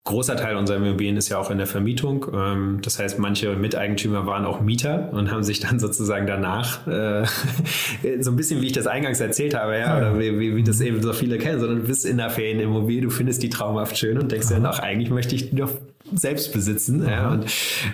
großer 0.05 0.37
Teil 0.37 0.55
unserer 0.55 0.77
Immobilien 0.77 1.17
ist 1.17 1.29
ja 1.29 1.39
auch 1.39 1.49
in 1.49 1.57
der 1.57 1.67
Vermietung. 1.67 2.27
Ähm, 2.33 2.79
das 2.81 2.99
heißt, 2.99 3.19
manche 3.19 3.55
Miteigentümer 3.55 4.25
waren 4.25 4.45
auch 4.45 4.61
Mieter 4.61 5.09
und 5.11 5.31
haben 5.31 5.43
sich 5.43 5.59
dann 5.59 5.79
sozusagen 5.85 6.27
danach, 6.27 6.87
äh, 6.87 7.25
so 8.21 8.31
ein 8.31 8.35
bisschen 8.35 8.61
wie 8.61 8.67
ich 8.67 8.71
das 8.71 8.87
eingangs 8.87 9.19
erzählt 9.19 9.55
habe, 9.55 9.77
ja, 9.77 9.97
oder 9.97 10.17
wie, 10.17 10.39
wie, 10.39 10.55
wie 10.55 10.63
das 10.63 10.79
eben 10.79 11.01
so 11.01 11.11
viele 11.11 11.37
kennen, 11.37 11.59
sondern 11.59 11.81
du 11.81 11.87
bist 11.87 12.05
in 12.05 12.17
der 12.17 12.29
Ferienimmobilie, 12.29 13.01
du 13.01 13.09
findest 13.09 13.41
die 13.43 13.49
traumhaft 13.49 13.97
schön 13.97 14.17
und 14.19 14.31
denkst 14.31 14.47
dir, 14.47 14.63
ach, 14.63 14.79
eigentlich 14.79 15.09
möchte 15.09 15.35
ich 15.35 15.49
die 15.49 15.55
doch 15.55 15.71
selbst 16.13 16.53
besitzen. 16.53 17.03
Ja, 17.03 17.31
und 17.31 17.45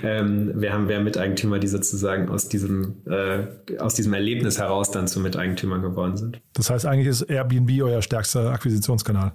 ähm, 0.03 0.51
wir 0.55 0.73
haben 0.73 0.89
wir 0.89 0.99
Miteigentümer, 0.99 1.59
die 1.59 1.67
sozusagen 1.67 2.27
aus 2.27 2.49
diesem, 2.49 2.95
äh, 3.07 3.77
aus 3.79 3.93
diesem 3.93 4.13
Erlebnis 4.13 4.59
heraus 4.59 4.91
dann 4.91 5.07
zu 5.07 5.21
Miteigentümern 5.21 5.81
geworden 5.81 6.17
sind. 6.17 6.41
Das 6.53 6.69
heißt, 6.69 6.85
eigentlich 6.85 7.07
ist 7.07 7.21
Airbnb 7.21 7.71
euer 7.81 8.01
stärkster 8.01 8.51
Akquisitionskanal. 8.51 9.31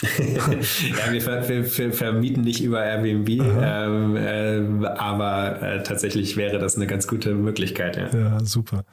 Ja, 0.00 1.12
wir, 1.12 1.20
ver 1.20 1.48
wir, 1.48 1.78
wir, 1.78 1.92
vermieten 1.92 2.42
nicht 2.42 2.62
über 2.62 2.84
Airbnb, 2.84 3.28
ähm, 3.28 4.16
äh, 4.16 4.86
aber 4.86 5.60
äh, 5.60 5.82
tatsächlich 5.82 6.36
wäre 6.36 6.58
das 6.58 6.76
eine 6.76 6.86
ganz 6.86 7.08
gute 7.08 7.34
Möglichkeit. 7.34 7.96
Ja. 7.96 8.08
ja, 8.16 8.40
super. 8.40 8.84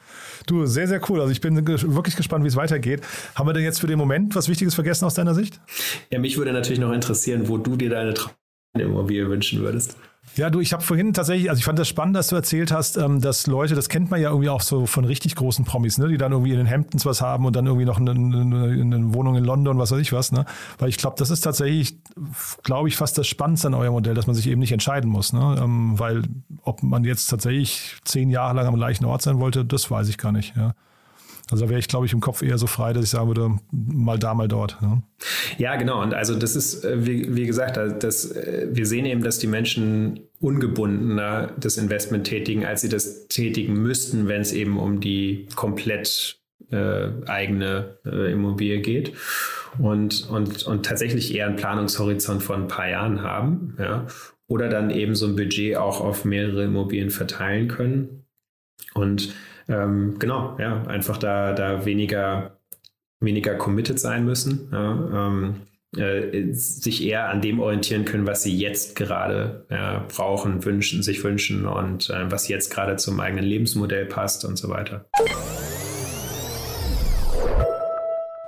Du, 0.46 0.66
sehr, 0.66 0.88
sehr 0.88 1.00
cool. 1.08 1.20
Also 1.20 1.30
ich 1.30 1.40
bin 1.40 1.66
wirklich 1.66 2.16
gespannt, 2.16 2.44
wie 2.44 2.48
es 2.48 2.56
weitergeht. 2.56 3.02
Haben 3.36 3.48
wir 3.48 3.52
denn 3.52 3.62
jetzt 3.62 3.80
für 3.80 3.86
den 3.86 3.98
Moment 3.98 4.34
was 4.34 4.48
Wichtiges 4.48 4.74
vergessen 4.74 5.04
aus 5.04 5.14
deiner 5.14 5.34
Sicht? 5.34 5.60
Ja, 6.10 6.18
mich 6.18 6.36
würde 6.36 6.52
natürlich 6.52 6.80
noch 6.80 6.92
interessieren, 6.92 7.48
wo 7.48 7.56
du 7.58 7.76
dir 7.76 7.90
deine 7.90 8.14
Immobilie 8.76 9.28
wünschen 9.28 9.60
würdest. 9.60 9.96
Ja, 10.34 10.50
du, 10.50 10.60
ich 10.60 10.72
habe 10.72 10.82
vorhin 10.82 11.14
tatsächlich, 11.14 11.48
also 11.48 11.60
ich 11.60 11.64
fand 11.64 11.78
das 11.78 11.88
spannend, 11.88 12.16
dass 12.16 12.28
du 12.28 12.36
erzählt 12.36 12.72
hast, 12.72 12.96
ähm, 12.96 13.20
dass 13.20 13.46
Leute, 13.46 13.74
das 13.74 13.88
kennt 13.88 14.10
man 14.10 14.20
ja 14.20 14.30
irgendwie 14.30 14.50
auch 14.50 14.60
so 14.60 14.84
von 14.84 15.04
richtig 15.04 15.34
großen 15.34 15.64
Promis, 15.64 15.96
ne, 15.98 16.08
die 16.08 16.18
dann 16.18 16.32
irgendwie 16.32 16.50
in 16.50 16.58
den 16.58 16.68
Hamptons 16.68 17.06
was 17.06 17.22
haben 17.22 17.46
und 17.46 17.56
dann 17.56 17.66
irgendwie 17.66 17.86
noch 17.86 17.98
eine, 17.98 18.10
eine, 18.10 18.66
eine 18.68 19.14
Wohnung 19.14 19.36
in 19.36 19.44
London, 19.44 19.78
was 19.78 19.92
weiß 19.92 20.00
ich 20.00 20.12
was, 20.12 20.32
ne? 20.32 20.44
Weil 20.78 20.88
ich 20.90 20.98
glaube, 20.98 21.16
das 21.18 21.30
ist 21.30 21.40
tatsächlich, 21.40 21.96
glaube 22.64 22.88
ich, 22.88 22.96
fast 22.96 23.16
das 23.16 23.26
Spannendste 23.26 23.68
an 23.68 23.74
eurem 23.74 23.92
Modell, 23.94 24.14
dass 24.14 24.26
man 24.26 24.34
sich 24.36 24.46
eben 24.48 24.60
nicht 24.60 24.72
entscheiden 24.72 25.10
muss, 25.10 25.32
ne? 25.32 25.56
Ähm, 25.58 25.98
weil 25.98 26.22
ob 26.62 26.82
man 26.82 27.04
jetzt 27.04 27.28
tatsächlich 27.28 27.96
zehn 28.04 28.28
Jahre 28.28 28.56
lang 28.56 28.66
am 28.66 28.76
gleichen 28.76 29.06
Ort 29.06 29.22
sein 29.22 29.38
wollte, 29.38 29.64
das 29.64 29.90
weiß 29.90 30.08
ich 30.08 30.18
gar 30.18 30.32
nicht, 30.32 30.54
ja. 30.56 30.74
Also 31.50 31.64
da 31.64 31.70
wäre 31.70 31.78
ich, 31.78 31.86
glaube 31.86 32.06
ich, 32.06 32.12
im 32.12 32.20
Kopf 32.20 32.42
eher 32.42 32.58
so 32.58 32.66
frei, 32.66 32.92
dass 32.92 33.04
ich 33.04 33.10
sagen 33.10 33.28
würde, 33.28 33.56
mal 33.70 34.18
da, 34.18 34.34
mal 34.34 34.48
dort. 34.48 34.76
Ja, 34.82 35.02
ja 35.58 35.76
genau. 35.76 36.02
Und 36.02 36.12
also 36.12 36.34
das 36.34 36.56
ist, 36.56 36.84
äh, 36.84 37.06
wie, 37.06 37.36
wie 37.36 37.46
gesagt, 37.46 37.76
das, 37.76 38.32
äh, 38.32 38.68
wir 38.72 38.86
sehen 38.86 39.06
eben, 39.06 39.22
dass 39.22 39.38
die 39.38 39.46
Menschen 39.46 40.20
ungebundener 40.40 41.52
das 41.58 41.76
Investment 41.76 42.26
tätigen, 42.26 42.64
als 42.64 42.80
sie 42.80 42.88
das 42.88 43.28
tätigen 43.28 43.74
müssten, 43.74 44.26
wenn 44.26 44.40
es 44.40 44.52
eben 44.52 44.78
um 44.78 45.00
die 45.00 45.46
komplett 45.54 46.40
äh, 46.70 47.08
eigene 47.26 47.98
äh, 48.04 48.32
Immobilie 48.32 48.80
geht 48.80 49.12
und, 49.78 50.28
und, 50.28 50.66
und 50.66 50.84
tatsächlich 50.84 51.34
eher 51.34 51.46
einen 51.46 51.56
Planungshorizont 51.56 52.42
von 52.42 52.62
ein 52.62 52.68
paar 52.68 52.88
Jahren 52.88 53.22
haben, 53.22 53.76
ja, 53.78 54.06
oder 54.48 54.68
dann 54.68 54.90
eben 54.90 55.14
so 55.14 55.26
ein 55.26 55.36
Budget 55.36 55.76
auch 55.76 56.00
auf 56.00 56.24
mehrere 56.24 56.64
Immobilien 56.64 57.10
verteilen 57.10 57.68
können. 57.68 58.24
Und 58.94 59.34
ähm, 59.68 60.16
genau, 60.18 60.56
ja, 60.58 60.82
einfach 60.84 61.16
da, 61.16 61.52
da 61.52 61.84
weniger, 61.84 62.58
weniger 63.20 63.54
committed 63.54 63.98
sein 63.98 64.24
müssen. 64.24 64.68
Ja, 64.72 65.28
ähm, 65.28 65.62
äh, 65.96 66.52
sich 66.52 67.04
eher 67.04 67.28
an 67.28 67.40
dem 67.40 67.60
orientieren 67.60 68.04
können, 68.04 68.26
was 68.26 68.42
sie 68.42 68.56
jetzt 68.56 68.96
gerade 68.96 69.66
äh, 69.70 70.00
brauchen, 70.12 70.64
wünschen, 70.64 71.02
sich 71.02 71.22
wünschen 71.24 71.66
und 71.66 72.10
äh, 72.10 72.30
was 72.30 72.48
jetzt 72.48 72.70
gerade 72.70 72.96
zum 72.96 73.18
eigenen 73.20 73.44
Lebensmodell 73.44 74.06
passt 74.06 74.44
und 74.44 74.56
so 74.56 74.68
weiter. 74.68 75.06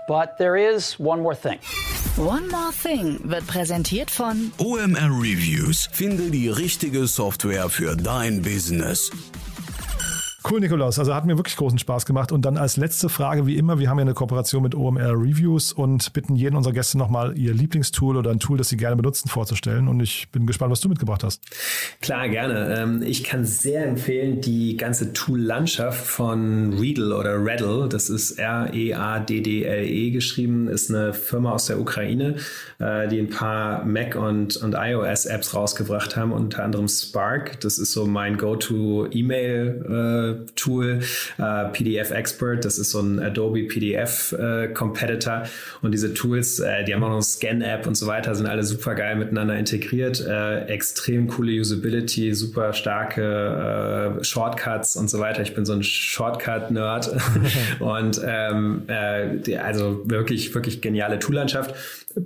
But 0.07 0.37
there 0.38 0.59
is 0.59 0.98
one 0.98 1.22
more 1.22 1.37
thing. 1.37 1.59
One 2.18 2.48
More 2.48 2.72
Thing 2.72 3.20
wird 3.22 3.46
präsentiert 3.46 4.11
von 4.11 4.50
OMR 4.59 5.20
Reviews. 5.22 5.88
Finde 5.92 6.33
die 6.33 6.48
richtige 6.48 7.07
Software 7.07 7.68
für 7.68 7.94
dein 7.94 8.42
Business. 8.42 9.11
Cool, 10.44 10.61
Nikolaus. 10.61 11.01
Also 11.01 11.16
hat 11.16 11.27
mir 11.27 11.37
wirklich 11.37 11.57
großen 11.57 11.81
Spaß 11.81 12.07
gemacht. 12.07 12.31
Und 12.31 12.42
dann 12.44 12.57
als 12.59 12.77
letzte 12.77 13.09
Frage, 13.09 13.46
wie 13.48 13.57
immer, 13.57 13.81
wir 13.81 13.90
haben 13.90 13.98
ja 13.98 14.03
eine 14.03 14.14
Kooperation 14.14 14.62
mit 14.62 14.72
OMR 14.72 15.11
Reviews 15.11 15.72
und 15.72 16.12
bitten 16.12 16.37
jeden 16.37 16.55
unserer 16.55 16.72
Gäste 16.72 16.96
nochmal 16.96 17.37
ihr 17.37 17.53
Lieblingstool 17.53 18.16
oder 18.16 18.31
ein 18.31 18.38
Tool, 18.38 18.57
das 18.57 18.68
sie 18.68 18.77
gerne 18.77 18.94
benutzen, 18.94 19.29
vorzustellen. 19.29 19.88
Und 19.88 19.98
ich 19.98 20.29
bin 20.31 20.46
gespannt, 20.46 20.70
was 20.70 20.81
du 20.81 20.88
mitgebracht 20.88 21.24
hast. 21.24 21.42
Klar, 22.01 22.29
gerne. 22.29 22.79
Ähm, 22.79 23.03
ich 23.03 23.24
kann 23.24 23.44
sehr 23.44 23.85
empfehlen 23.85 24.40
die 24.40 24.77
ganze 24.77 25.12
Tool-Landschaft 25.12 26.07
von 26.07 26.72
Readle 26.79 27.16
oder 27.16 27.44
Reddle. 27.44 27.88
Das 27.88 28.09
ist 28.09 28.38
R-E-A-D-D-L-E 28.38 30.11
geschrieben, 30.12 30.68
ist 30.68 30.88
eine 30.88 31.14
Firma 31.14 31.51
aus 31.51 31.66
der 31.66 31.81
Ukraine, 31.81 32.37
äh, 32.79 33.09
die 33.09 33.18
ein 33.18 33.31
paar 33.31 33.85
Mac 33.85 34.14
und, 34.14 34.57
und 34.59 34.77
iOS-Apps 34.79 35.53
rausgebracht 35.53 36.16
haben, 36.16 36.31
unter 36.31 36.62
anderem 36.62 36.87
Spark. 36.87 37.59
Das 37.61 37.79
ist 37.79 37.90
so 37.90 38.07
mein 38.07 38.38
Go-To-E-Mail- 38.38 40.27
äh, 40.27 40.27
Tool, 40.56 41.00
äh, 41.38 41.64
PDF 41.72 42.10
Expert, 42.10 42.64
das 42.64 42.78
ist 42.78 42.90
so 42.90 43.00
ein 43.00 43.20
Adobe 43.20 43.64
PDF 43.64 44.32
äh, 44.32 44.68
Competitor 44.68 45.44
und 45.82 45.92
diese 45.92 46.14
Tools, 46.14 46.60
äh, 46.60 46.84
die 46.84 46.94
haben 46.94 47.02
auch 47.02 47.08
noch 47.08 47.14
eine 47.14 47.22
Scan-App 47.22 47.86
und 47.86 47.96
so 47.96 48.06
weiter, 48.06 48.34
sind 48.34 48.46
alle 48.46 48.62
super 48.62 48.94
geil 48.94 49.16
miteinander 49.16 49.56
integriert, 49.56 50.24
extrem 50.66 51.28
coole 51.28 51.52
Usability, 51.60 52.34
super 52.34 52.72
starke 52.72 54.18
Shortcuts 54.22 54.96
und 54.96 55.08
so 55.08 55.18
weiter. 55.18 55.42
Ich 55.42 55.54
bin 55.54 55.64
so 55.64 55.72
ein 55.72 55.82
Shortcut-Nerd 55.82 57.10
und 57.80 58.20
ähm, 58.24 58.82
äh, 58.88 59.36
die, 59.38 59.58
also 59.58 60.02
wirklich, 60.04 60.54
wirklich 60.54 60.80
geniale 60.80 61.18
Toollandschaft. 61.18 61.74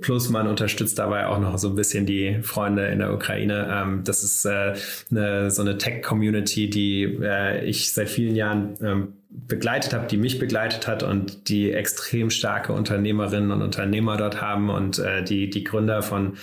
Plus 0.01 0.29
man 0.29 0.47
unterstützt 0.47 0.99
dabei 0.99 1.27
auch 1.27 1.39
noch 1.39 1.57
so 1.57 1.69
ein 1.69 1.75
bisschen 1.75 2.05
die 2.05 2.39
Freunde 2.41 2.87
in 2.87 2.99
der 2.99 3.13
Ukraine. 3.13 3.67
Ähm, 3.71 4.03
das 4.03 4.23
ist 4.23 4.45
äh, 4.45 4.73
eine, 5.11 5.51
so 5.51 5.61
eine 5.61 5.77
Tech-Community, 5.77 6.69
die 6.69 7.03
äh, 7.21 7.63
ich 7.65 7.93
seit 7.93 8.09
vielen 8.09 8.35
Jahren 8.35 8.77
ähm, 8.81 9.13
begleitet 9.29 9.93
habe, 9.93 10.07
die 10.07 10.17
mich 10.17 10.39
begleitet 10.39 10.87
hat 10.87 11.03
und 11.03 11.49
die 11.49 11.71
extrem 11.71 12.29
starke 12.29 12.73
Unternehmerinnen 12.73 13.51
und 13.51 13.61
Unternehmer 13.61 14.17
dort 14.17 14.41
haben 14.41 14.69
und 14.69 14.99
äh, 14.99 15.23
die, 15.23 15.49
die 15.49 15.63
Gründer 15.63 16.01
von 16.01 16.37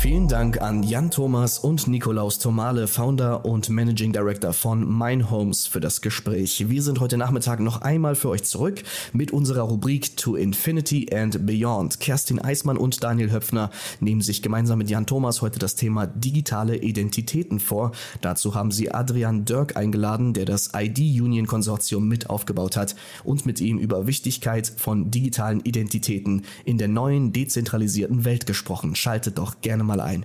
Vielen 0.00 0.28
Dank 0.28 0.62
an 0.62 0.84
Jan 0.84 1.10
Thomas 1.10 1.58
und 1.58 1.88
Nikolaus 1.88 2.38
Tomale, 2.38 2.86
Founder 2.86 3.44
und 3.44 3.68
Managing 3.68 4.12
Director 4.12 4.52
von 4.52 4.86
Mine 4.96 5.28
Homes 5.28 5.66
für 5.66 5.80
das 5.80 6.02
Gespräch. 6.02 6.68
Wir 6.68 6.82
sind 6.84 7.00
heute 7.00 7.16
Nachmittag 7.18 7.58
noch 7.58 7.82
einmal 7.82 8.14
für 8.14 8.28
euch 8.28 8.44
zurück 8.44 8.84
mit 9.12 9.32
unserer 9.32 9.62
Rubrik 9.62 10.16
To 10.18 10.36
Infinity 10.36 11.12
and 11.12 11.44
Beyond. 11.44 11.98
Kerstin 11.98 12.38
Eismann 12.38 12.76
und 12.76 13.02
Daniel 13.02 13.32
Höpfner 13.32 13.72
nehmen 13.98 14.20
sich 14.20 14.40
gemeinsam 14.40 14.78
mit 14.78 14.88
Jan 14.88 15.04
Thomas 15.04 15.42
heute 15.42 15.58
das 15.58 15.74
Thema 15.74 16.06
digitale 16.06 16.76
Identitäten 16.76 17.58
vor. 17.58 17.90
Dazu 18.20 18.54
haben 18.54 18.70
sie 18.70 18.92
Adrian 18.92 19.46
Dirk 19.46 19.76
eingeladen, 19.76 20.32
der 20.32 20.44
das 20.44 20.70
ID 20.76 21.00
Union 21.20 21.48
Konsortium 21.48 22.06
mit 22.06 22.30
aufgebaut 22.30 22.76
hat 22.76 22.94
und 23.24 23.46
mit 23.46 23.60
ihm 23.60 23.78
über 23.78 24.06
Wichtigkeit 24.06 24.72
von 24.76 25.10
digitalen 25.10 25.58
Identitäten 25.58 26.44
in 26.64 26.78
der 26.78 26.86
neuen 26.86 27.32
dezentralisierten 27.32 28.24
Welt 28.24 28.46
gesprochen. 28.46 28.94
Schaltet 28.94 29.38
doch 29.38 29.60
gerne 29.60 29.87
mal 29.88 30.00
ein. 30.00 30.24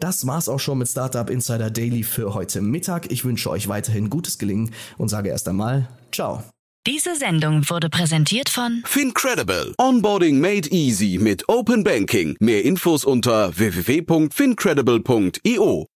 Das 0.00 0.26
war's 0.26 0.48
auch 0.48 0.58
schon 0.58 0.78
mit 0.78 0.88
Startup 0.88 1.30
Insider 1.30 1.70
Daily 1.70 2.02
für 2.02 2.34
heute 2.34 2.60
Mittag. 2.60 3.12
Ich 3.12 3.24
wünsche 3.24 3.50
euch 3.50 3.68
weiterhin 3.68 4.10
gutes 4.10 4.38
Gelingen 4.38 4.74
und 4.98 5.08
sage 5.08 5.28
erst 5.28 5.48
einmal 5.48 5.86
Ciao. 6.10 6.42
Diese 6.84 7.14
Sendung 7.14 7.70
wurde 7.70 7.88
präsentiert 7.88 8.48
von 8.48 8.82
Fincredible. 8.84 9.72
Onboarding 9.78 10.40
made 10.40 10.68
easy 10.70 11.16
mit 11.20 11.48
Open 11.48 11.84
Banking. 11.84 12.34
Mehr 12.40 12.64
Infos 12.64 13.04
unter 13.04 13.56
www.fincredible.io. 13.56 15.91